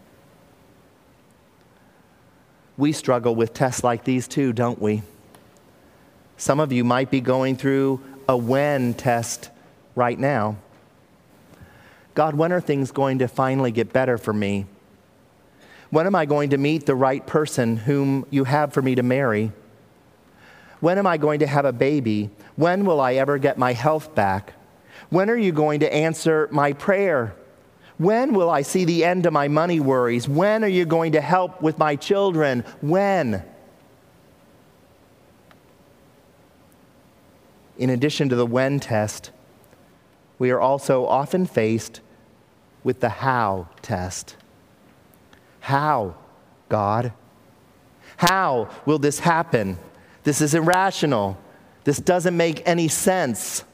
We 2.77 2.93
struggle 2.93 3.35
with 3.35 3.53
tests 3.53 3.83
like 3.85 4.05
these 4.05 4.29
too, 4.29 4.53
don't 4.53 4.81
we? 4.81 5.03
Some 6.37 6.61
of 6.61 6.73
you 6.73 6.85
might 6.85 7.11
be 7.11 7.21
going 7.21 7.57
through 7.57 8.01
a 8.29 8.37
when 8.37 8.95
test 8.95 9.51
right 9.95 10.19
now. 10.19 10.57
God, 12.15 12.35
when 12.35 12.53
are 12.53 12.61
things 12.61 12.93
going 12.93 13.19
to 13.19 13.29
finally 13.29 13.73
get 13.73 13.93
better 13.93 14.17
for 14.17 14.33
me? 14.33 14.67
When 15.91 16.07
am 16.07 16.15
I 16.15 16.27
going 16.27 16.51
to 16.51 16.59
meet 16.59 16.87
the 16.87 16.95
right 16.95 17.25
person 17.25 17.77
whom 17.77 18.27
you 18.31 18.45
have 18.45 18.73
for 18.73 18.83
me 18.83 18.95
to 18.95 19.03
marry? 19.03 19.53
When 20.81 20.99
am 20.99 21.07
I 21.07 21.17
going 21.17 21.41
to 21.41 21.47
have 21.47 21.65
a 21.65 21.73
baby? 21.73 22.31
When 22.57 22.85
will 22.85 23.01
I 23.01 23.15
ever 23.15 23.39
get 23.39 23.59
my 23.59 23.73
health 23.73 24.15
back? 24.15 24.55
When 25.11 25.31
are 25.31 25.37
you 25.37 25.53
going 25.53 25.81
to 25.81 25.93
answer 25.93 26.49
my 26.51 26.73
prayer? 26.73 27.35
When 27.99 28.35
will 28.35 28.51
I 28.51 28.63
see 28.63 28.85
the 28.85 29.05
end 29.05 29.27
of 29.27 29.33
my 29.33 29.49
money 29.49 29.79
worries? 29.79 30.29
When 30.29 30.65
are 30.65 30.69
you 30.69 30.85
going 30.85 31.13
to 31.13 31.21
help 31.21 31.63
with 31.63 31.79
my 31.79 31.97
children? 31.97 32.65
When? 32.81 33.45
In 37.79 37.91
addition 37.91 38.29
to 38.29 38.37
the 38.37 38.47
when 38.47 38.81
test, 38.81 39.31
we 40.39 40.51
are 40.51 40.61
also 40.61 41.07
often 41.07 41.47
faced 41.47 42.01
with 42.83 43.01
the 43.01 43.09
how 43.09 43.69
test. 43.83 44.37
How, 45.61 46.17
God? 46.69 47.13
How 48.17 48.69
will 48.85 48.99
this 48.99 49.21
happen? 49.21 49.79
This 50.25 50.41
is 50.41 50.55
irrational. 50.55 51.39
This 51.85 51.99
doesn't 51.99 52.37
make 52.37 52.63
any 52.67 52.89
sense. 52.89 53.65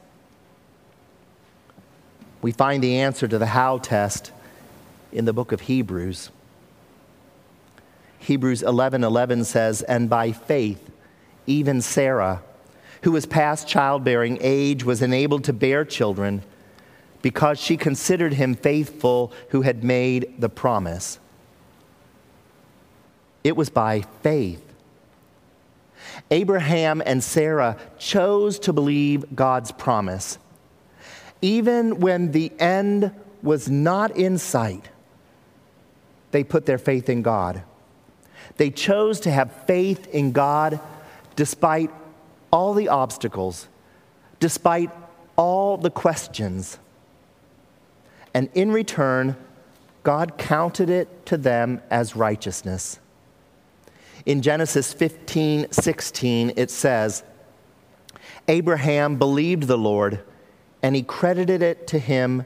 We 2.42 2.52
find 2.52 2.82
the 2.82 2.99
answer 2.99 3.28
to 3.28 3.38
the 3.38 3.47
how 3.47 3.78
test 3.78 4.32
in 5.12 5.25
the 5.25 5.32
book 5.32 5.52
of 5.52 5.62
Hebrews. 5.62 6.30
Hebrews 8.18 8.62
11 8.62 9.04
11 9.04 9.44
says, 9.44 9.82
And 9.82 10.09
by 10.09 10.32
faith, 10.32 10.90
even 11.47 11.80
Sarah, 11.82 12.42
who 13.02 13.12
was 13.12 13.26
past 13.26 13.66
childbearing 13.66 14.38
age, 14.40 14.85
was 14.85 15.02
enabled 15.02 15.44
to 15.44 15.52
bear 15.52 15.85
children 15.85 16.42
because 17.23 17.59
she 17.59 17.76
considered 17.76 18.35
him 18.35 18.54
faithful 18.54 19.32
who 19.50 19.62
had 19.62 19.85
made 19.85 20.35
the 20.38 20.49
promise. 20.49 21.18
It 23.44 23.56
was 23.56 23.70
by 23.70 24.02
faith. 24.23 24.62
Abraham 26.30 27.02
and 27.04 27.23
Sarah 27.23 27.76
chose 27.99 28.59
to 28.61 28.73
believe 28.73 29.35
God's 29.35 29.73
promise. 29.73 30.38
Even 31.42 32.00
when 32.00 32.32
the 32.32 32.52
end 32.59 33.12
was 33.42 33.68
not 33.68 34.16
in 34.16 34.38
sight, 34.38 34.90
they 36.30 36.44
put 36.44 36.66
their 36.66 36.78
faith 36.78 37.09
in 37.09 37.23
God. 37.23 37.62
They 38.56 38.70
chose 38.70 39.20
to 39.20 39.30
have 39.30 39.64
faith 39.66 40.06
in 40.09 40.32
God 40.32 40.80
despite 41.37 41.90
all 42.52 42.75
the 42.75 42.88
obstacles, 42.88 43.68
despite 44.38 44.90
all 45.37 45.76
the 45.76 45.90
questions. 45.90 46.78
And 48.35 48.50
in 48.54 48.73
return, 48.73 49.37
God 50.02 50.38
counted 50.38 50.90
it 50.90 51.26
to 51.26 51.37
them 51.37 51.80
as 51.90 52.16
righteousness. 52.16 52.99
In 54.26 54.42
Genesis 54.42 54.92
15 54.92 55.73
16, 55.73 56.52
it 56.56 56.70
says, 56.70 57.25
Abraham 58.49 59.16
believed 59.16 59.64
the 59.64 59.78
Lord, 59.78 60.23
and 60.82 60.96
he 60.96 61.02
credited 61.02 61.62
it 61.62 61.87
to 61.88 61.99
him 61.99 62.44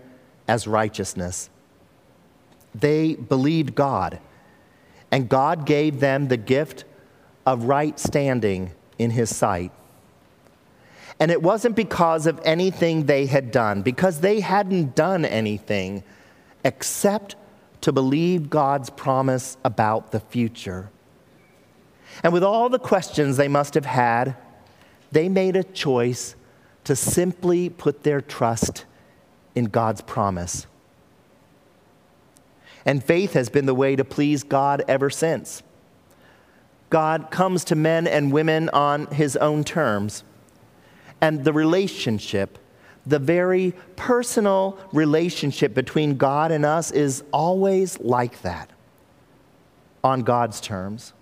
as 0.49 0.67
righteousness. 0.67 1.51
They 2.75 3.15
believed 3.15 3.75
God, 3.75 4.19
and 5.11 5.29
God 5.29 5.67
gave 5.67 6.01
them 6.01 6.29
the 6.29 6.37
gift 6.37 6.85
of 7.47 7.65
right 7.65 7.99
standing 7.99 8.73
in 8.99 9.11
his 9.11 9.35
sight. 9.35 9.71
And 11.21 11.31
it 11.31 11.43
wasn't 11.43 11.77
because 11.77 12.27
of 12.27 12.41
anything 12.45 13.07
they 13.07 13.27
had 13.27 13.51
done, 13.51 13.83
because 13.83 14.21
they 14.21 14.41
hadn't 14.41 14.97
done 14.97 15.25
anything 15.25 16.03
except 16.65 17.37
to 17.83 17.93
believe 17.93 18.51
God's 18.51 18.91
promise 18.91 19.57
about 19.65 20.11
the 20.11 20.21
future. 20.21 20.91
And 22.23 22.33
with 22.33 22.43
all 22.43 22.69
the 22.69 22.79
questions 22.79 23.37
they 23.37 23.49
must 23.49 23.75
have 23.75 23.85
had, 23.85 24.37
they 25.13 25.29
made 25.29 25.55
a 25.55 25.63
choice 25.63 26.35
to 26.85 26.95
simply 26.95 27.69
put 27.69 28.03
their 28.03 28.21
trust 28.21 28.85
in 29.55 29.67
God's 29.67 30.01
promise. 30.03 30.67
And 32.87 33.03
faith 33.03 33.33
has 33.33 33.49
been 33.49 33.67
the 33.67 33.75
way 33.75 33.97
to 33.97 34.05
please 34.05 34.43
God 34.43 34.85
ever 34.87 35.09
since. 35.09 35.63
God 36.91 37.31
comes 37.31 37.65
to 37.65 37.75
men 37.75 38.07
and 38.07 38.33
women 38.33 38.69
on 38.69 39.07
his 39.07 39.37
own 39.37 39.65
terms. 39.65 40.23
And 41.21 41.45
the 41.45 41.53
relationship, 41.53 42.59
the 43.07 43.19
very 43.19 43.75
personal 43.97 44.79
relationship 44.93 45.75
between 45.75 46.17
God 46.17 46.53
and 46.53 46.65
us, 46.65 46.91
is 46.91 47.25
always 47.33 47.99
like 48.01 48.43
that 48.43 48.71
on 50.03 50.21
God's 50.21 50.61
terms. 50.61 51.15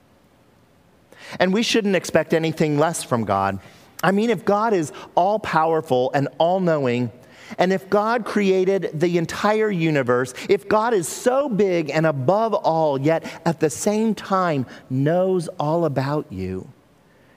And 1.39 1.53
we 1.55 1.63
shouldn't 1.63 1.95
expect 1.95 2.35
anything 2.35 2.79
less 2.79 3.05
from 3.05 3.25
God. 3.25 3.61
I 4.03 4.11
mean, 4.11 4.31
if 4.31 4.45
God 4.45 4.73
is 4.73 4.93
all 5.15 5.39
powerful 5.39 6.11
and 6.13 6.29
all 6.39 6.61
knowing, 6.61 7.11
and 7.59 7.73
if 7.73 7.89
God 7.91 8.25
created 8.25 8.91
the 8.95 9.19
entire 9.19 9.71
universe, 9.71 10.35
if 10.49 10.69
God 10.69 10.95
is 10.95 11.09
so 11.09 11.49
big 11.49 11.91
and 11.91 12.07
above 12.07 12.55
all, 12.55 13.01
yet 13.01 13.25
at 13.45 13.61
the 13.61 13.71
same 13.71 14.15
time 14.15 14.67
knows 14.89 15.49
all 15.61 15.85
about 15.85 16.33
you, 16.33 16.69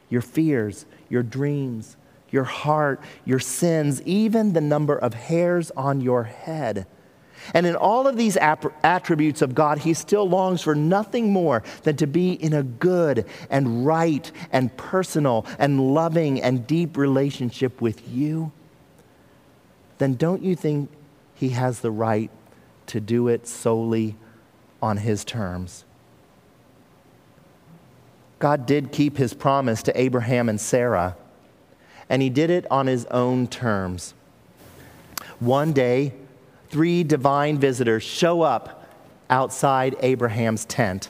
your 0.10 0.22
fears, 0.22 0.86
your 1.10 1.24
dreams, 1.24 1.98
your 2.32 2.44
heart, 2.44 3.02
your 3.26 3.40
sins, 3.40 4.02
even 4.04 4.54
the 4.54 4.62
number 4.62 4.96
of 4.96 5.14
hairs 5.14 5.72
on 5.72 6.02
your 6.02 6.24
head. 6.24 6.88
And 7.54 7.65
in 7.65 7.75
all 7.75 8.08
of 8.08 8.18
these 8.18 8.38
attributes 8.38 9.42
of 9.42 9.54
God, 9.54 9.80
he 9.80 9.94
still 9.94 10.27
longs 10.27 10.62
for 10.62 10.75
nothing 10.75 11.32
more 11.32 11.63
than 11.84 11.96
to 11.98 12.08
be 12.08 12.34
in 12.34 12.54
a 12.54 12.63
good 12.63 13.25
and 13.50 13.86
right 13.86 14.32
and 14.51 14.75
personal 14.77 15.46
and 15.60 15.94
loving 15.94 16.42
and 16.42 16.65
deep 16.65 16.98
relationship 16.98 17.82
with 17.82 18.08
you 18.10 18.51
then 19.98 20.15
don't 20.15 20.44
you 20.44 20.56
think 20.56 20.89
he 21.34 21.50
has 21.50 21.80
the 21.80 21.92
right 21.92 22.30
to 22.88 23.00
do 23.00 23.27
it 23.27 23.48
solely 23.48 24.15
on 24.82 24.98
his 24.98 25.24
terms? 25.24 25.86
God 28.39 28.65
did 28.65 28.92
keep 28.92 29.18
his 29.18 29.34
promise 29.34 29.82
to 29.84 30.00
Abraham 30.00 30.50
and 30.50 30.60
Sarah, 30.60 31.15
and 32.10 32.22
he 32.22 32.30
did 32.30 32.50
it 32.50 32.70
on 32.70 32.88
his 32.88 33.06
own 33.06 33.48
terms. 33.48 34.13
One 35.39 35.74
day, 35.74 36.13
three 36.75 37.05
divine 37.05 37.58
visitors 37.58 38.03
show 38.03 38.41
up 38.41 38.86
outside 39.29 39.96
Abraham's 40.01 40.65
tent. 40.65 41.10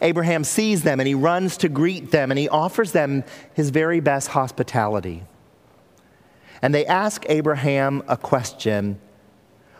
Abraham 0.00 0.42
sees 0.42 0.82
them 0.82 0.98
and 0.98 1.06
he 1.06 1.14
runs 1.14 1.56
to 1.58 1.68
greet 1.68 2.10
them 2.10 2.32
and 2.32 2.38
he 2.38 2.48
offers 2.48 2.90
them 2.90 3.22
his 3.54 3.70
very 3.70 4.00
best 4.00 4.26
hospitality 4.26 5.22
and 6.62 6.74
they 6.74 6.86
ask 6.86 7.24
Abraham 7.28 8.02
a 8.08 8.16
question 8.16 8.98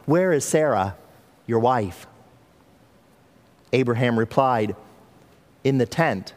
Where 0.07 0.33
is 0.33 0.45
Sarah, 0.45 0.97
your 1.47 1.59
wife? 1.59 2.07
Abraham 3.73 4.17
replied, 4.19 4.77
In 5.65 5.79
the 5.79 5.87
tent. 5.87 6.35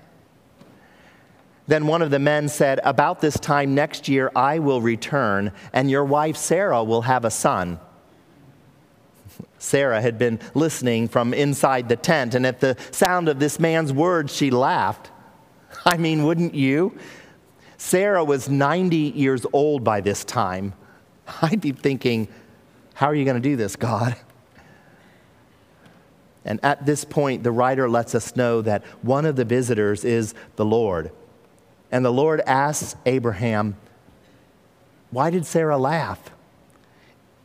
Then 1.68 1.88
one 1.88 2.02
of 2.02 2.10
the 2.10 2.20
men 2.20 2.50
said, 2.50 2.80
About 2.84 3.22
this 3.22 3.40
time 3.40 3.76
next 3.76 4.08
year 4.08 4.32
I 4.36 4.60
will 4.60 4.82
return, 4.82 5.52
and 5.72 5.90
your 5.90 6.04
wife 6.04 6.38
Sarah 6.38 6.84
will 6.84 7.04
have 7.04 7.24
a 7.24 7.32
son. 7.32 7.80
Sarah 9.62 10.02
had 10.02 10.18
been 10.18 10.40
listening 10.56 11.08
from 11.08 11.36
inside 11.36 11.88
the 11.88 11.96
tent, 11.96 12.34
and 12.34 12.48
at 12.48 12.62
the 12.62 12.76
sound 12.90 13.30
of 13.30 13.40
this 13.40 13.60
man's 13.60 13.94
words, 13.94 14.36
she 14.36 14.50
laughed. 14.50 15.12
I 15.86 15.98
mean, 15.98 16.24
wouldn't 16.24 16.56
you? 16.56 16.98
Sarah 17.78 18.24
was 18.24 18.50
90 18.50 18.98
years 18.98 19.46
old 19.54 19.84
by 19.84 20.02
this 20.02 20.26
time. 20.26 20.74
I'd 21.44 21.62
be 21.62 21.74
thinking, 21.74 22.28
how 22.96 23.06
are 23.06 23.14
you 23.14 23.24
going 23.24 23.40
to 23.40 23.50
do 23.50 23.56
this, 23.56 23.76
God? 23.76 24.16
And 26.44 26.60
at 26.64 26.88
this 26.88 27.06
point, 27.06 27.44
the 27.44 27.52
writer 27.52 27.88
lets 27.88 28.16
us 28.16 28.36
know 28.36 28.64
that 28.64 28.84
one 29.04 29.28
of 29.28 29.36
the 29.36 29.46
visitors 29.46 30.04
is 30.04 30.34
the 30.56 30.66
Lord. 30.66 31.12
And 31.92 32.04
the 32.04 32.12
Lord 32.12 32.42
asks 32.48 32.96
Abraham, 33.06 33.78
Why 35.12 35.30
did 35.30 35.46
Sarah 35.46 35.78
laugh? 35.78 36.32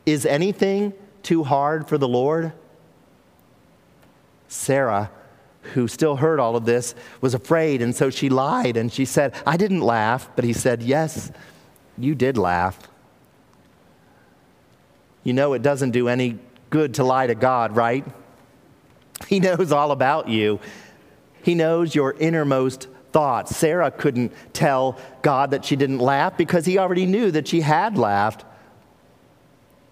Is 0.07 0.25
anything 0.25 0.93
too 1.27 1.43
hard 1.43 1.87
for 1.87 1.97
the 1.97 2.07
Lord? 2.07 2.53
Sarah 4.47 5.11
who 5.73 5.87
still 5.87 6.15
heard 6.17 6.39
all 6.39 6.55
of 6.55 6.65
this, 6.65 6.95
was 7.21 7.33
afraid, 7.33 7.81
and 7.81 7.95
so 7.95 8.09
she 8.09 8.29
lied 8.29 8.77
and 8.77 8.91
she 8.91 9.05
said, 9.05 9.33
I 9.45 9.57
didn't 9.57 9.81
laugh. 9.81 10.29
But 10.35 10.45
he 10.45 10.53
said, 10.53 10.81
Yes, 10.81 11.31
you 11.97 12.15
did 12.15 12.37
laugh. 12.37 12.87
You 15.23 15.33
know, 15.33 15.53
it 15.53 15.61
doesn't 15.61 15.91
do 15.91 16.07
any 16.07 16.39
good 16.69 16.95
to 16.95 17.03
lie 17.03 17.27
to 17.27 17.35
God, 17.35 17.75
right? 17.75 18.05
He 19.27 19.39
knows 19.39 19.71
all 19.71 19.91
about 19.91 20.29
you, 20.29 20.59
He 21.41 21.55
knows 21.55 21.93
your 21.93 22.13
innermost 22.13 22.87
thoughts. 23.11 23.55
Sarah 23.55 23.89
couldn't 23.89 24.31
tell 24.53 24.97
God 25.21 25.51
that 25.51 25.65
she 25.65 25.75
didn't 25.75 25.99
laugh 25.99 26.37
because 26.37 26.65
He 26.65 26.77
already 26.77 27.05
knew 27.05 27.31
that 27.31 27.47
she 27.47 27.61
had 27.61 27.97
laughed. 27.97 28.45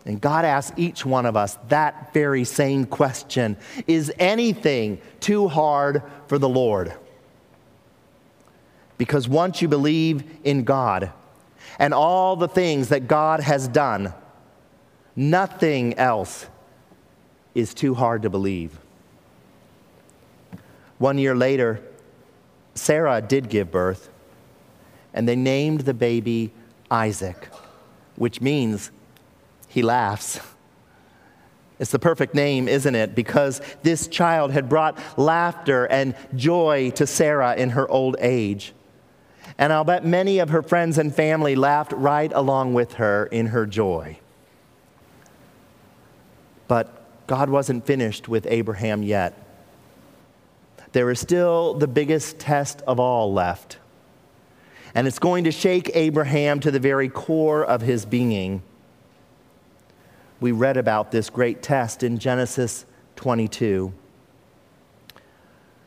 And 0.05 0.21
God 0.21 0.45
asks 0.45 0.77
each 0.77 1.03
one 1.03 1.25
of 1.25 1.35
us 1.35 1.57
that 1.69 2.13
very 2.13 2.43
same 2.43 2.85
question 2.85 3.57
Is 3.87 4.13
anything 4.19 5.01
too 5.19 5.47
hard 5.47 6.03
for 6.27 6.37
the 6.37 6.49
Lord? 6.49 6.93
Because 8.97 9.27
once 9.27 9.61
you 9.61 9.67
believe 9.67 10.23
in 10.43 10.63
God 10.63 11.11
and 11.79 11.93
all 11.93 12.35
the 12.35 12.47
things 12.47 12.89
that 12.89 13.07
God 13.07 13.41
has 13.41 13.67
done, 13.67 14.13
nothing 15.15 15.95
else 15.95 16.47
is 17.53 17.73
too 17.73 17.93
hard 17.93 18.21
to 18.21 18.29
believe. 18.29 18.77
One 20.97 21.17
year 21.17 21.35
later, 21.35 21.81
Sarah 22.73 23.21
did 23.21 23.49
give 23.49 23.71
birth, 23.71 24.09
and 25.13 25.27
they 25.27 25.35
named 25.35 25.81
the 25.81 25.93
baby 25.93 26.51
Isaac, 26.89 27.49
which 28.15 28.39
means 28.39 28.91
he 29.75 29.81
laughs. 29.81 30.39
It's 31.79 31.91
the 31.91 31.99
perfect 31.99 32.33
name, 32.33 32.69
isn't 32.69 32.95
it? 32.95 33.13
Because 33.13 33.59
this 33.83 34.07
child 34.07 34.51
had 34.51 34.69
brought 34.69 34.97
laughter 35.17 35.83
and 35.83 36.15
joy 36.33 36.91
to 36.91 37.05
Sarah 37.05 37.55
in 37.55 37.71
her 37.71 37.85
old 37.89 38.15
age. 38.21 38.71
And 39.57 39.73
I'll 39.73 39.83
bet 39.83 40.05
many 40.05 40.39
of 40.39 40.47
her 40.51 40.63
friends 40.63 40.97
and 40.97 41.13
family 41.13 41.57
laughed 41.57 41.91
right 41.91 42.31
along 42.33 42.73
with 42.73 42.93
her 42.93 43.25
in 43.25 43.47
her 43.47 43.65
joy. 43.65 44.17
But 46.69 47.27
God 47.27 47.49
wasn't 47.49 47.85
finished 47.85 48.29
with 48.29 48.47
Abraham 48.49 49.03
yet. 49.03 49.37
There 50.93 51.11
is 51.11 51.19
still 51.19 51.73
the 51.73 51.87
biggest 51.89 52.39
test 52.39 52.81
of 52.87 52.97
all 52.97 53.33
left. 53.33 53.77
And 54.93 55.05
it's 55.05 55.19
going 55.19 55.43
to 55.43 55.51
shake 55.51 55.91
Abraham 55.93 56.61
to 56.61 56.71
the 56.71 56.79
very 56.79 57.09
core 57.09 57.65
of 57.65 57.81
his 57.81 58.05
being 58.05 58.63
we 60.39 60.51
read 60.51 60.77
about 60.77 61.11
this 61.11 61.29
great 61.29 61.61
test 61.61 62.03
in 62.03 62.17
Genesis 62.17 62.85
22. 63.15 63.93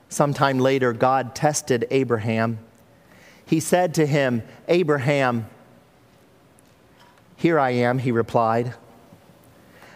Sometime 0.08 0.58
later, 0.58 0.92
God 0.92 1.34
tested 1.34 1.86
Abraham. 1.90 2.58
He 3.44 3.60
said 3.60 3.94
to 3.94 4.06
him, 4.06 4.42
Abraham, 4.66 5.46
here 7.36 7.58
I 7.58 7.70
am, 7.70 7.98
he 7.98 8.10
replied. 8.10 8.74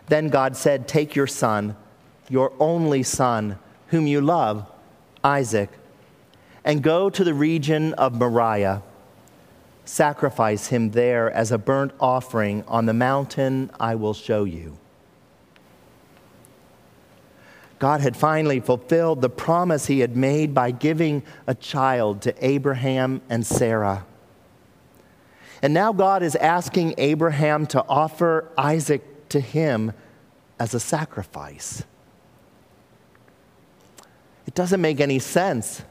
Then 0.09 0.29
God 0.29 0.57
said, 0.57 0.87
Take 0.87 1.17
your 1.17 1.27
son, 1.27 1.77
your 2.29 2.53
only 2.61 3.03
son, 3.03 3.59
whom 3.89 4.07
you 4.07 4.21
love, 4.21 4.71
Isaac, 5.25 5.71
and 6.65 6.83
go 6.83 7.11
to 7.11 7.25
the 7.25 7.35
region 7.35 7.95
of 7.95 8.15
Moriah 8.15 8.83
sacrifice 9.85 10.69
him 10.69 10.91
there 10.91 11.31
as 11.31 11.53
a 11.53 11.59
burnt 11.59 11.93
offering 12.01 12.65
on 12.69 12.87
the 12.87 12.95
mountain 12.95 13.71
I 13.81 13.95
will 13.95 14.15
show 14.15 14.45
you. 14.45 14.79
God 17.79 18.01
had 18.01 18.17
finally 18.17 18.61
fulfilled 18.61 19.23
the 19.23 19.29
promise 19.29 19.87
he 19.87 20.01
had 20.01 20.17
made 20.17 20.55
by 20.55 20.71
giving 20.71 21.25
a 21.49 21.55
child 21.55 22.23
to 22.23 22.35
Abraham 22.45 23.21
and 23.29 23.45
Sarah. 23.45 24.05
And 25.63 25.75
now 25.75 25.93
God 25.93 26.23
is 26.23 26.37
asking 26.37 26.95
Abraham 26.97 27.67
to 27.67 27.85
offer 27.89 28.49
Isaac 28.57 29.29
to 29.31 29.41
him 29.41 29.93
as 30.61 30.75
a 30.75 30.81
sacrifice. 30.81 31.83
It 34.47 34.55
doesn't 34.55 34.81
make 34.81 35.01
any 35.01 35.19
sense. 35.19 35.83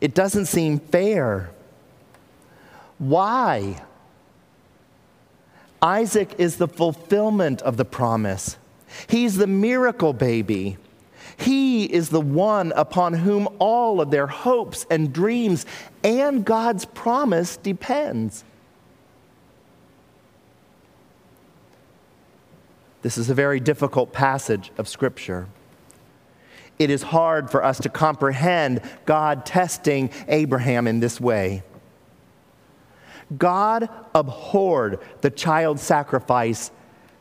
It 0.00 0.14
doesn't 0.14 0.46
seem 0.46 0.80
fair. 0.80 1.50
Why? 2.98 3.82
Isaac 5.82 6.34
is 6.38 6.56
the 6.56 6.68
fulfillment 6.68 7.62
of 7.62 7.76
the 7.76 7.84
promise. 7.84 8.56
He's 9.08 9.36
the 9.36 9.46
miracle 9.46 10.12
baby. 10.12 10.78
He 11.36 11.84
is 11.84 12.08
the 12.08 12.20
one 12.20 12.72
upon 12.74 13.12
whom 13.12 13.48
all 13.58 14.00
of 14.00 14.10
their 14.10 14.26
hopes 14.26 14.86
and 14.90 15.12
dreams 15.12 15.66
and 16.02 16.44
God's 16.44 16.86
promise 16.86 17.56
depends. 17.56 18.42
This 23.02 23.18
is 23.18 23.28
a 23.28 23.34
very 23.34 23.60
difficult 23.60 24.12
passage 24.12 24.72
of 24.78 24.88
Scripture. 24.88 25.46
It 26.78 26.90
is 26.90 27.02
hard 27.04 27.50
for 27.50 27.62
us 27.62 27.78
to 27.80 27.88
comprehend 27.88 28.80
God 29.04 29.46
testing 29.46 30.10
Abraham 30.28 30.86
in 30.86 31.00
this 31.00 31.20
way. 31.20 31.62
God 33.36 33.88
abhorred 34.14 35.00
the 35.20 35.30
child 35.30 35.80
sacrifice 35.80 36.70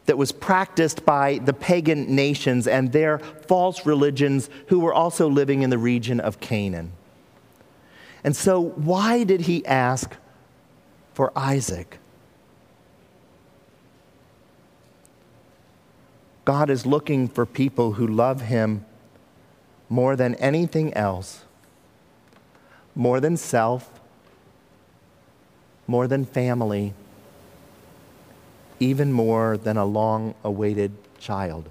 that 0.05 0.17
was 0.17 0.31
practiced 0.31 1.05
by 1.05 1.39
the 1.39 1.53
pagan 1.53 2.15
nations 2.15 2.67
and 2.67 2.91
their 2.91 3.17
false 3.17 3.85
religions 3.85 4.49
who 4.67 4.79
were 4.79 4.93
also 4.93 5.27
living 5.27 5.63
in 5.63 5.69
the 5.69 5.77
region 5.77 6.19
of 6.19 6.39
Canaan. 6.39 6.91
And 8.23 8.35
so, 8.35 8.59
why 8.59 9.23
did 9.23 9.41
he 9.41 9.65
ask 9.65 10.15
for 11.13 11.31
Isaac? 11.35 11.97
God 16.45 16.69
is 16.69 16.85
looking 16.85 17.27
for 17.27 17.45
people 17.45 17.93
who 17.93 18.05
love 18.05 18.41
Him 18.41 18.85
more 19.89 20.15
than 20.15 20.35
anything 20.35 20.93
else, 20.93 21.43
more 22.93 23.19
than 23.19 23.35
self, 23.35 23.94
more 25.87 26.07
than 26.07 26.25
family, 26.25 26.93
even 28.79 29.11
more 29.11 29.57
than 29.57 29.77
a 29.77 29.85
long 29.85 30.35
awaited 30.43 30.91
child. 31.19 31.69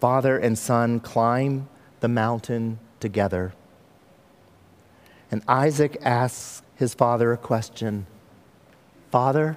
Father 0.00 0.36
and 0.36 0.58
son 0.58 1.00
climb 1.00 1.68
the 2.00 2.08
mountain 2.08 2.78
together. 3.00 3.52
And 5.30 5.42
Isaac 5.48 5.96
asks 6.02 6.62
his 6.76 6.94
father 6.94 7.32
a 7.32 7.36
question 7.36 8.06
Father, 9.10 9.56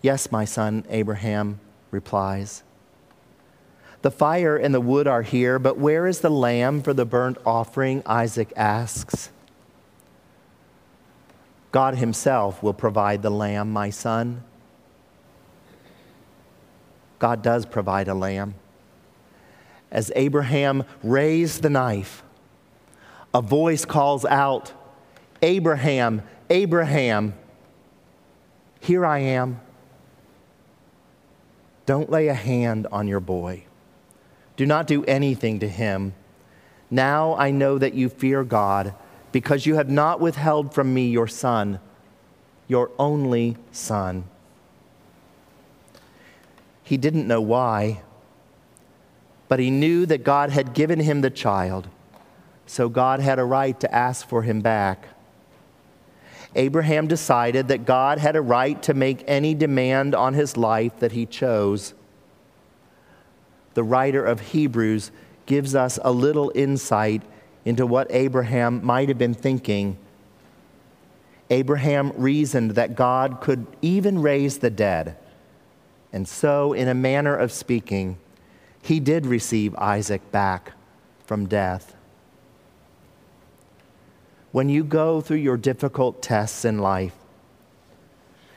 Yes, 0.00 0.30
my 0.30 0.44
son, 0.44 0.84
Abraham 0.90 1.58
replies. 1.90 2.62
The 4.02 4.10
fire 4.10 4.56
and 4.56 4.74
the 4.74 4.80
wood 4.80 5.06
are 5.06 5.22
here, 5.22 5.58
but 5.58 5.76
where 5.76 6.06
is 6.06 6.20
the 6.20 6.30
lamb 6.30 6.82
for 6.82 6.94
the 6.94 7.04
burnt 7.04 7.38
offering? 7.44 8.02
Isaac 8.06 8.52
asks. 8.56 9.30
God 11.72 11.96
Himself 11.96 12.62
will 12.62 12.72
provide 12.72 13.22
the 13.22 13.30
lamb, 13.30 13.72
my 13.72 13.90
son. 13.90 14.44
God 17.18 17.42
does 17.42 17.66
provide 17.66 18.08
a 18.08 18.14
lamb. 18.14 18.54
As 19.90 20.12
Abraham 20.14 20.84
raised 21.02 21.62
the 21.62 21.70
knife, 21.70 22.22
a 23.34 23.42
voice 23.42 23.84
calls 23.84 24.24
out, 24.24 24.72
Abraham, 25.42 26.22
Abraham, 26.50 27.34
here 28.80 29.04
I 29.04 29.18
am. 29.18 29.60
Don't 31.86 32.10
lay 32.10 32.28
a 32.28 32.34
hand 32.34 32.86
on 32.92 33.08
your 33.08 33.20
boy. 33.20 33.64
Do 34.58 34.66
not 34.66 34.88
do 34.88 35.04
anything 35.04 35.60
to 35.60 35.68
him. 35.68 36.14
Now 36.90 37.36
I 37.36 37.52
know 37.52 37.78
that 37.78 37.94
you 37.94 38.08
fear 38.08 38.42
God 38.42 38.92
because 39.30 39.66
you 39.66 39.76
have 39.76 39.88
not 39.88 40.20
withheld 40.20 40.74
from 40.74 40.92
me 40.92 41.08
your 41.08 41.28
son, 41.28 41.78
your 42.66 42.90
only 42.98 43.56
son. 43.70 44.24
He 46.82 46.96
didn't 46.96 47.28
know 47.28 47.40
why, 47.40 48.02
but 49.46 49.60
he 49.60 49.70
knew 49.70 50.04
that 50.06 50.24
God 50.24 50.50
had 50.50 50.74
given 50.74 50.98
him 50.98 51.20
the 51.20 51.30
child, 51.30 51.86
so 52.66 52.88
God 52.88 53.20
had 53.20 53.38
a 53.38 53.44
right 53.44 53.78
to 53.78 53.94
ask 53.94 54.28
for 54.28 54.42
him 54.42 54.60
back. 54.60 55.06
Abraham 56.56 57.06
decided 57.06 57.68
that 57.68 57.84
God 57.84 58.18
had 58.18 58.34
a 58.34 58.42
right 58.42 58.82
to 58.82 58.92
make 58.92 59.22
any 59.28 59.54
demand 59.54 60.16
on 60.16 60.34
his 60.34 60.56
life 60.56 60.98
that 60.98 61.12
he 61.12 61.26
chose. 61.26 61.94
The 63.78 63.84
writer 63.84 64.24
of 64.26 64.40
Hebrews 64.40 65.12
gives 65.46 65.76
us 65.76 66.00
a 66.02 66.10
little 66.10 66.50
insight 66.52 67.22
into 67.64 67.86
what 67.86 68.08
Abraham 68.10 68.84
might 68.84 69.08
have 69.08 69.18
been 69.18 69.34
thinking. 69.34 69.96
Abraham 71.48 72.10
reasoned 72.16 72.72
that 72.72 72.96
God 72.96 73.40
could 73.40 73.68
even 73.80 74.20
raise 74.20 74.58
the 74.58 74.68
dead. 74.68 75.16
And 76.12 76.26
so, 76.26 76.72
in 76.72 76.88
a 76.88 76.94
manner 76.94 77.36
of 77.36 77.52
speaking, 77.52 78.18
he 78.82 78.98
did 78.98 79.26
receive 79.26 79.76
Isaac 79.76 80.32
back 80.32 80.72
from 81.24 81.46
death 81.46 81.94
when 84.50 84.68
you 84.68 84.82
go 84.82 85.20
through 85.20 85.36
your 85.36 85.56
difficult 85.56 86.20
tests 86.20 86.64
in 86.64 86.78
life, 86.78 87.14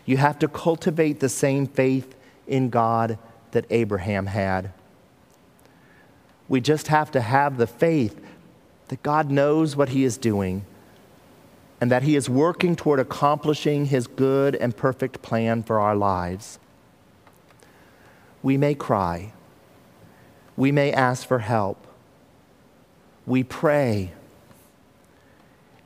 you 0.04 0.18
have 0.18 0.40
to 0.40 0.48
cultivate 0.48 1.20
the 1.20 1.30
same 1.30 1.68
faith 1.68 2.16
in 2.48 2.72
God 2.72 3.20
that 3.52 3.68
Abraham 3.70 4.26
had. 4.26 4.72
We 6.52 6.60
just 6.60 6.90
have 6.90 7.12
to 7.12 7.22
have 7.22 7.56
the 7.56 7.66
faith 7.66 8.20
that 8.90 9.02
God 9.04 9.32
knows 9.32 9.78
what 9.78 9.88
He 9.88 10.04
is 10.04 10.18
doing 10.18 10.66
and 11.80 11.90
that 11.90 12.04
He 12.04 12.18
is 12.18 12.30
working 12.30 12.76
toward 12.76 13.00
accomplishing 13.00 13.86
His 13.86 14.06
good 14.06 14.58
and 14.58 14.76
perfect 14.76 15.22
plan 15.22 15.64
for 15.64 15.80
our 15.80 15.96
lives. 15.96 16.60
We 18.44 18.58
may 18.58 18.76
cry, 18.76 19.32
we 20.58 20.74
may 20.74 20.92
ask 20.92 21.26
for 21.26 21.40
help, 21.40 21.88
we 23.26 23.44
pray 23.44 24.12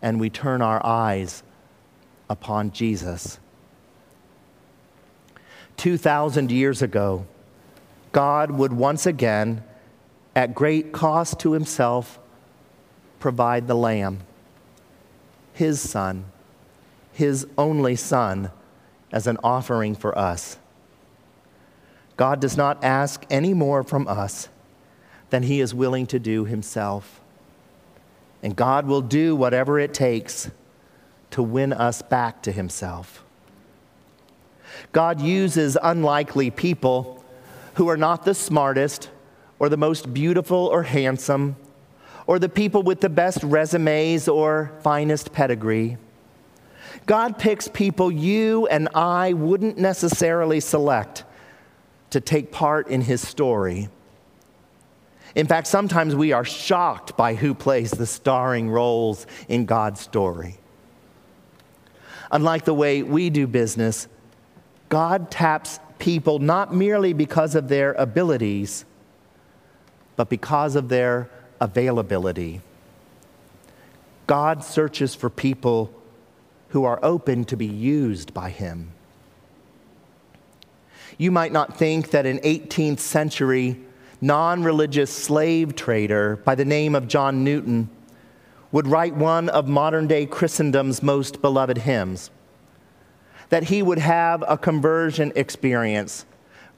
and 0.02 0.20
we 0.20 0.32
turn 0.32 0.64
our 0.64 0.84
eyes 0.84 1.44
upon 2.28 2.72
Jesus. 2.72 3.38
2,000 5.78 6.52
years 6.52 6.82
ago, 6.82 7.28
God 8.12 8.50
would 8.50 8.74
once 8.74 9.06
again, 9.06 9.64
at 10.36 10.54
great 10.54 10.92
cost 10.92 11.40
to 11.40 11.54
himself, 11.54 12.20
provide 13.20 13.68
the 13.68 13.76
Lamb, 13.76 14.20
his 15.54 15.80
Son, 15.80 16.26
his 17.14 17.48
only 17.58 17.96
Son, 17.96 18.52
as 19.12 19.28
an 19.28 19.38
offering 19.44 19.96
for 19.96 20.18
us. 20.18 20.58
God 22.18 22.40
does 22.40 22.58
not 22.58 22.84
ask 22.84 23.26
any 23.30 23.54
more 23.54 23.84
from 23.84 24.08
us 24.08 24.50
than 25.30 25.44
he 25.44 25.60
is 25.60 25.74
willing 25.74 26.06
to 26.08 26.20
do 26.20 26.46
himself. 26.46 27.22
And 28.44 28.56
God 28.56 28.86
will 28.86 29.02
do 29.02 29.36
whatever 29.36 29.80
it 29.80 29.94
takes 29.94 30.52
to 31.32 31.44
win 31.44 31.74
us 31.74 32.02
back 32.02 32.42
to 32.44 32.52
Himself. 32.52 33.24
God 34.92 35.20
uses 35.20 35.78
unlikely 35.82 36.50
people 36.52 37.24
who 37.74 37.90
are 37.90 37.98
not 37.98 38.24
the 38.24 38.34
smartest 38.34 39.10
or 39.60 39.70
the 39.70 39.78
most 39.78 40.14
beautiful 40.14 40.68
or 40.68 40.84
handsome 40.84 41.56
or 42.28 42.40
the 42.40 42.50
people 42.50 42.84
with 42.84 43.02
the 43.02 43.10
best 43.10 43.44
resumes 43.44 44.28
or 44.28 44.72
finest 44.82 45.32
pedigree. 45.32 45.98
God 47.06 47.38
picks 47.38 47.68
people 47.68 48.12
you 48.12 48.68
and 48.68 48.90
I 48.96 49.34
wouldn't 49.34 49.78
necessarily 49.78 50.60
select 50.60 51.24
to 52.10 52.20
take 52.20 52.52
part 52.52 52.88
in 52.88 53.02
His 53.02 53.26
story. 53.26 53.90
In 55.36 55.48
fact, 55.48 55.68
sometimes 55.68 56.16
we 56.16 56.32
are 56.32 56.46
shocked 56.46 57.18
by 57.18 57.36
who 57.36 57.54
plays 57.54 57.92
the 57.92 58.06
starring 58.06 58.70
roles 58.70 59.28
in 59.50 59.66
God's 59.66 60.00
story. 60.00 60.58
Unlike 62.32 62.66
the 62.66 62.74
way 62.74 63.04
we 63.04 63.30
do 63.30 63.46
business, 63.46 64.08
God 64.90 65.30
taps 65.30 65.80
people 66.00 66.40
not 66.40 66.74
merely 66.74 67.14
because 67.14 67.54
of 67.54 67.68
their 67.68 67.94
abilities, 67.94 68.86
but 70.16 70.30
because 70.30 70.76
of 70.76 70.90
their 70.90 71.30
availability. 71.60 72.62
God 74.28 74.64
searches 74.64 75.16
for 75.16 75.30
people 75.30 75.94
who 76.70 76.84
are 76.84 77.00
open 77.04 77.46
to 77.46 77.56
be 77.56 77.66
used 77.66 78.34
by 78.34 78.50
Him. 78.50 78.92
You 81.18 81.32
might 81.32 81.52
not 81.52 81.78
think 81.78 82.12
that 82.12 82.26
an 82.26 82.40
18th 82.40 83.00
century 83.00 83.80
non 84.22 84.64
religious 84.64 85.12
slave 85.12 85.76
trader 85.76 86.38
by 86.38 86.56
the 86.56 86.66
name 86.66 86.96
of 86.96 87.08
John 87.08 87.44
Newton 87.44 87.90
would 88.72 88.88
write 88.88 89.16
one 89.16 89.48
of 89.50 89.68
modern 89.68 90.08
day 90.08 90.26
Christendom's 90.26 91.02
most 91.02 91.42
beloved 91.42 91.78
hymns. 91.80 92.30
That 93.50 93.66
he 93.66 93.82
would 93.82 94.00
have 94.00 94.44
a 94.48 94.58
conversion 94.58 95.32
experience, 95.36 96.26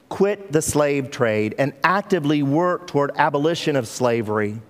quit 0.08 0.52
the 0.52 0.62
slave 0.62 1.10
trade, 1.10 1.54
and 1.58 1.72
actively 1.84 2.42
work 2.42 2.86
toward 2.86 3.10
abolition 3.16 3.76
of 3.76 3.86
slavery. 3.86 4.60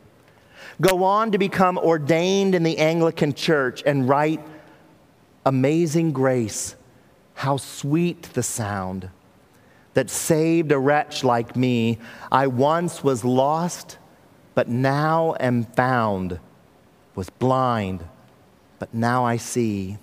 Go 0.80 1.04
on 1.04 1.32
to 1.32 1.38
become 1.38 1.78
ordained 1.78 2.54
in 2.54 2.62
the 2.62 2.78
Anglican 2.78 3.32
Church 3.32 3.82
and 3.84 4.08
write, 4.08 4.40
Amazing 5.44 6.12
Grace, 6.12 6.76
how 7.34 7.56
sweet 7.56 8.22
the 8.34 8.42
sound 8.42 9.10
that 9.94 10.10
saved 10.10 10.70
a 10.70 10.78
wretch 10.78 11.24
like 11.24 11.56
me. 11.56 11.98
I 12.30 12.46
once 12.46 13.02
was 13.02 13.24
lost, 13.24 13.98
but 14.54 14.68
now 14.68 15.34
am 15.40 15.64
found, 15.64 16.38
was 17.14 17.30
blind, 17.30 18.04
but 18.78 18.94
now 18.94 19.24
I 19.24 19.38
see. 19.38 19.98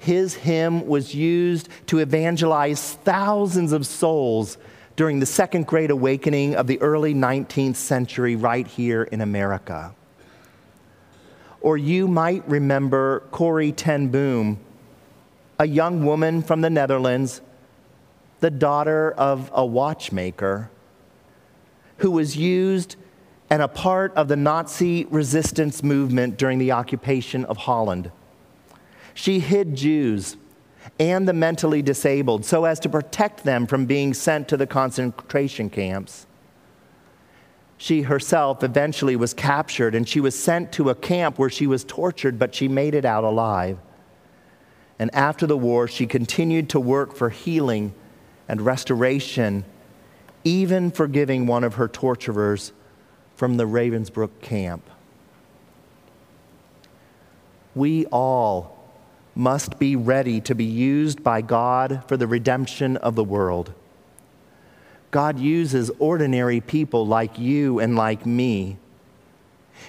His 0.00 0.34
hymn 0.34 0.86
was 0.86 1.14
used 1.14 1.68
to 1.88 1.98
evangelize 1.98 2.94
thousands 3.04 3.72
of 3.72 3.86
souls 3.86 4.56
during 4.96 5.20
the 5.20 5.26
Second 5.26 5.66
Great 5.66 5.90
Awakening 5.90 6.56
of 6.56 6.66
the 6.66 6.80
early 6.80 7.14
19th 7.14 7.76
century, 7.76 8.34
right 8.34 8.66
here 8.66 9.02
in 9.02 9.20
America. 9.20 9.94
Or 11.60 11.76
you 11.76 12.08
might 12.08 12.48
remember 12.48 13.24
Corrie 13.30 13.72
ten 13.72 14.08
Boom, 14.08 14.58
a 15.58 15.68
young 15.68 16.06
woman 16.06 16.40
from 16.40 16.62
the 16.62 16.70
Netherlands, 16.70 17.42
the 18.40 18.50
daughter 18.50 19.12
of 19.12 19.50
a 19.52 19.66
watchmaker, 19.66 20.70
who 21.98 22.10
was 22.10 22.38
used 22.38 22.96
and 23.50 23.60
a 23.60 23.68
part 23.68 24.14
of 24.14 24.28
the 24.28 24.36
Nazi 24.36 25.04
resistance 25.10 25.82
movement 25.82 26.38
during 26.38 26.58
the 26.58 26.72
occupation 26.72 27.44
of 27.44 27.58
Holland. 27.58 28.10
She 29.14 29.40
hid 29.40 29.74
Jews 29.74 30.36
and 30.98 31.28
the 31.28 31.32
mentally 31.32 31.82
disabled 31.82 32.44
so 32.44 32.64
as 32.64 32.80
to 32.80 32.88
protect 32.88 33.44
them 33.44 33.66
from 33.66 33.86
being 33.86 34.14
sent 34.14 34.48
to 34.48 34.56
the 34.56 34.66
concentration 34.66 35.70
camps. 35.70 36.26
She 37.76 38.02
herself 38.02 38.62
eventually 38.62 39.16
was 39.16 39.32
captured 39.32 39.94
and 39.94 40.06
she 40.06 40.20
was 40.20 40.38
sent 40.38 40.72
to 40.72 40.90
a 40.90 40.94
camp 40.94 41.38
where 41.38 41.48
she 41.48 41.66
was 41.66 41.84
tortured, 41.84 42.38
but 42.38 42.54
she 42.54 42.68
made 42.68 42.94
it 42.94 43.04
out 43.04 43.24
alive. 43.24 43.78
And 44.98 45.12
after 45.14 45.46
the 45.46 45.56
war, 45.56 45.88
she 45.88 46.06
continued 46.06 46.68
to 46.70 46.80
work 46.80 47.14
for 47.14 47.30
healing 47.30 47.94
and 48.48 48.60
restoration, 48.60 49.64
even 50.44 50.90
forgiving 50.90 51.46
one 51.46 51.64
of 51.64 51.74
her 51.74 51.88
torturers 51.88 52.72
from 53.34 53.56
the 53.56 53.64
Ravensbrück 53.64 54.42
camp. 54.42 54.82
We 57.74 58.04
all 58.06 58.79
must 59.40 59.78
be 59.78 59.96
ready 59.96 60.38
to 60.42 60.54
be 60.54 60.66
used 60.66 61.24
by 61.24 61.40
God 61.40 62.04
for 62.06 62.18
the 62.18 62.26
redemption 62.26 62.98
of 62.98 63.14
the 63.14 63.24
world. 63.24 63.72
God 65.10 65.38
uses 65.38 65.90
ordinary 65.98 66.60
people 66.60 67.06
like 67.06 67.38
you 67.38 67.78
and 67.80 67.96
like 67.96 68.26
me. 68.26 68.76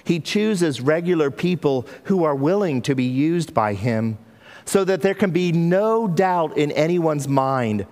He 0.04 0.20
chooses 0.20 0.80
regular 0.80 1.30
people 1.30 1.86
who 2.04 2.24
are 2.24 2.34
willing 2.34 2.80
to 2.82 2.94
be 2.94 3.04
used 3.04 3.52
by 3.52 3.74
Him 3.74 4.16
so 4.64 4.84
that 4.84 5.02
there 5.02 5.14
can 5.14 5.32
be 5.32 5.52
no 5.52 6.08
doubt 6.08 6.56
in 6.56 6.72
anyone's 6.72 7.28
mind 7.28 7.86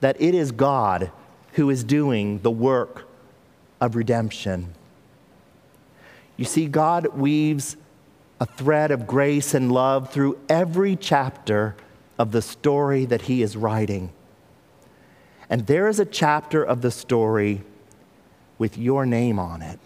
that 0.00 0.20
it 0.20 0.34
is 0.34 0.50
God 0.50 1.12
who 1.52 1.70
is 1.70 1.84
doing 1.84 2.40
the 2.40 2.50
work 2.50 3.06
of 3.80 3.94
redemption. 3.94 4.74
You 6.36 6.44
see, 6.44 6.66
God 6.66 7.06
weaves 7.16 7.76
a 8.40 8.46
thread 8.46 8.90
of 8.90 9.06
grace 9.06 9.54
and 9.54 9.72
love 9.72 10.12
through 10.12 10.38
every 10.48 10.96
chapter 10.96 11.74
of 12.18 12.32
the 12.32 12.42
story 12.42 13.04
that 13.04 13.22
He 13.22 13.42
is 13.42 13.56
writing. 13.56 14.12
And 15.48 15.66
there 15.66 15.88
is 15.88 16.00
a 16.00 16.04
chapter 16.04 16.62
of 16.62 16.82
the 16.82 16.90
story 16.90 17.62
with 18.58 18.76
your 18.76 19.06
name 19.06 19.38
on 19.38 19.62
it. 19.62 19.78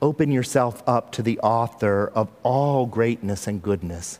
Open 0.00 0.32
yourself 0.32 0.82
up 0.86 1.12
to 1.12 1.22
the 1.22 1.38
author 1.40 2.10
of 2.14 2.28
all 2.42 2.86
greatness 2.86 3.46
and 3.46 3.62
goodness 3.62 4.18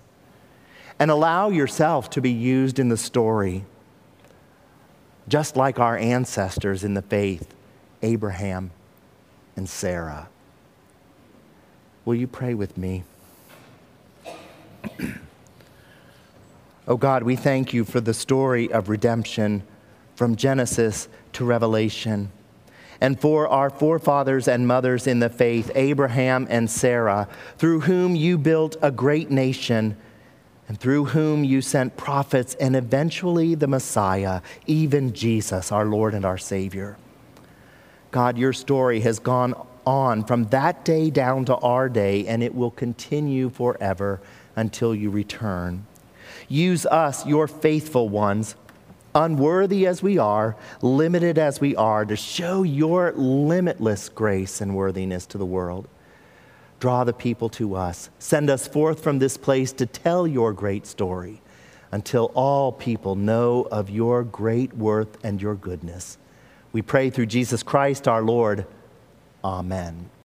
and 0.98 1.10
allow 1.10 1.48
yourself 1.48 2.08
to 2.10 2.20
be 2.20 2.30
used 2.30 2.78
in 2.78 2.88
the 2.88 2.96
story, 2.96 3.64
just 5.26 5.56
like 5.56 5.80
our 5.80 5.96
ancestors 5.96 6.84
in 6.84 6.94
the 6.94 7.02
faith, 7.02 7.54
Abraham 8.02 8.70
and 9.56 9.68
Sarah. 9.68 10.28
Will 12.04 12.16
you 12.16 12.26
pray 12.26 12.54
with 12.54 12.76
me? 12.76 13.04
oh 16.88 16.96
God, 16.96 17.22
we 17.22 17.36
thank 17.36 17.72
you 17.72 17.84
for 17.84 18.00
the 18.00 18.14
story 18.14 18.72
of 18.72 18.88
redemption 18.88 19.62
from 20.16 20.34
Genesis 20.34 21.08
to 21.34 21.44
Revelation, 21.44 22.32
and 23.00 23.20
for 23.20 23.46
our 23.48 23.70
forefathers 23.70 24.48
and 24.48 24.66
mothers 24.66 25.06
in 25.06 25.20
the 25.20 25.30
faith, 25.30 25.70
Abraham 25.74 26.46
and 26.50 26.68
Sarah, 26.68 27.28
through 27.56 27.80
whom 27.80 28.16
you 28.16 28.36
built 28.36 28.76
a 28.82 28.90
great 28.90 29.30
nation, 29.30 29.96
and 30.68 30.78
through 30.78 31.06
whom 31.06 31.44
you 31.44 31.60
sent 31.60 31.96
prophets, 31.96 32.54
and 32.56 32.74
eventually 32.74 33.54
the 33.54 33.68
Messiah, 33.68 34.40
even 34.66 35.12
Jesus, 35.12 35.70
our 35.70 35.84
Lord 35.84 36.14
and 36.14 36.24
our 36.24 36.38
Savior. 36.38 36.96
God, 38.10 38.36
your 38.36 38.52
story 38.52 39.00
has 39.00 39.18
gone 39.18 39.54
on 39.86 40.24
from 40.24 40.44
that 40.46 40.84
day 40.84 41.10
down 41.10 41.44
to 41.46 41.56
our 41.56 41.88
day, 41.88 42.26
and 42.26 42.42
it 42.42 42.54
will 42.54 42.70
continue 42.70 43.50
forever 43.50 44.20
until 44.56 44.94
you 44.94 45.10
return. 45.10 45.86
Use 46.48 46.86
us, 46.86 47.26
your 47.26 47.48
faithful 47.48 48.08
ones, 48.08 48.56
unworthy 49.14 49.86
as 49.86 50.02
we 50.02 50.18
are, 50.18 50.56
limited 50.80 51.38
as 51.38 51.60
we 51.60 51.76
are, 51.76 52.04
to 52.04 52.16
show 52.16 52.62
your 52.62 53.12
limitless 53.12 54.08
grace 54.08 54.60
and 54.60 54.74
worthiness 54.74 55.26
to 55.26 55.38
the 55.38 55.46
world. 55.46 55.88
Draw 56.80 57.04
the 57.04 57.12
people 57.12 57.48
to 57.50 57.76
us. 57.76 58.10
Send 58.18 58.50
us 58.50 58.66
forth 58.66 59.02
from 59.02 59.18
this 59.18 59.36
place 59.36 59.72
to 59.74 59.86
tell 59.86 60.26
your 60.26 60.52
great 60.52 60.86
story 60.86 61.40
until 61.92 62.32
all 62.34 62.72
people 62.72 63.14
know 63.14 63.68
of 63.70 63.90
your 63.90 64.24
great 64.24 64.76
worth 64.76 65.22
and 65.24 65.40
your 65.40 65.54
goodness. 65.54 66.18
We 66.72 66.82
pray 66.82 67.10
through 67.10 67.26
Jesus 67.26 67.62
Christ 67.62 68.08
our 68.08 68.22
Lord. 68.22 68.66
Amen. 69.44 70.12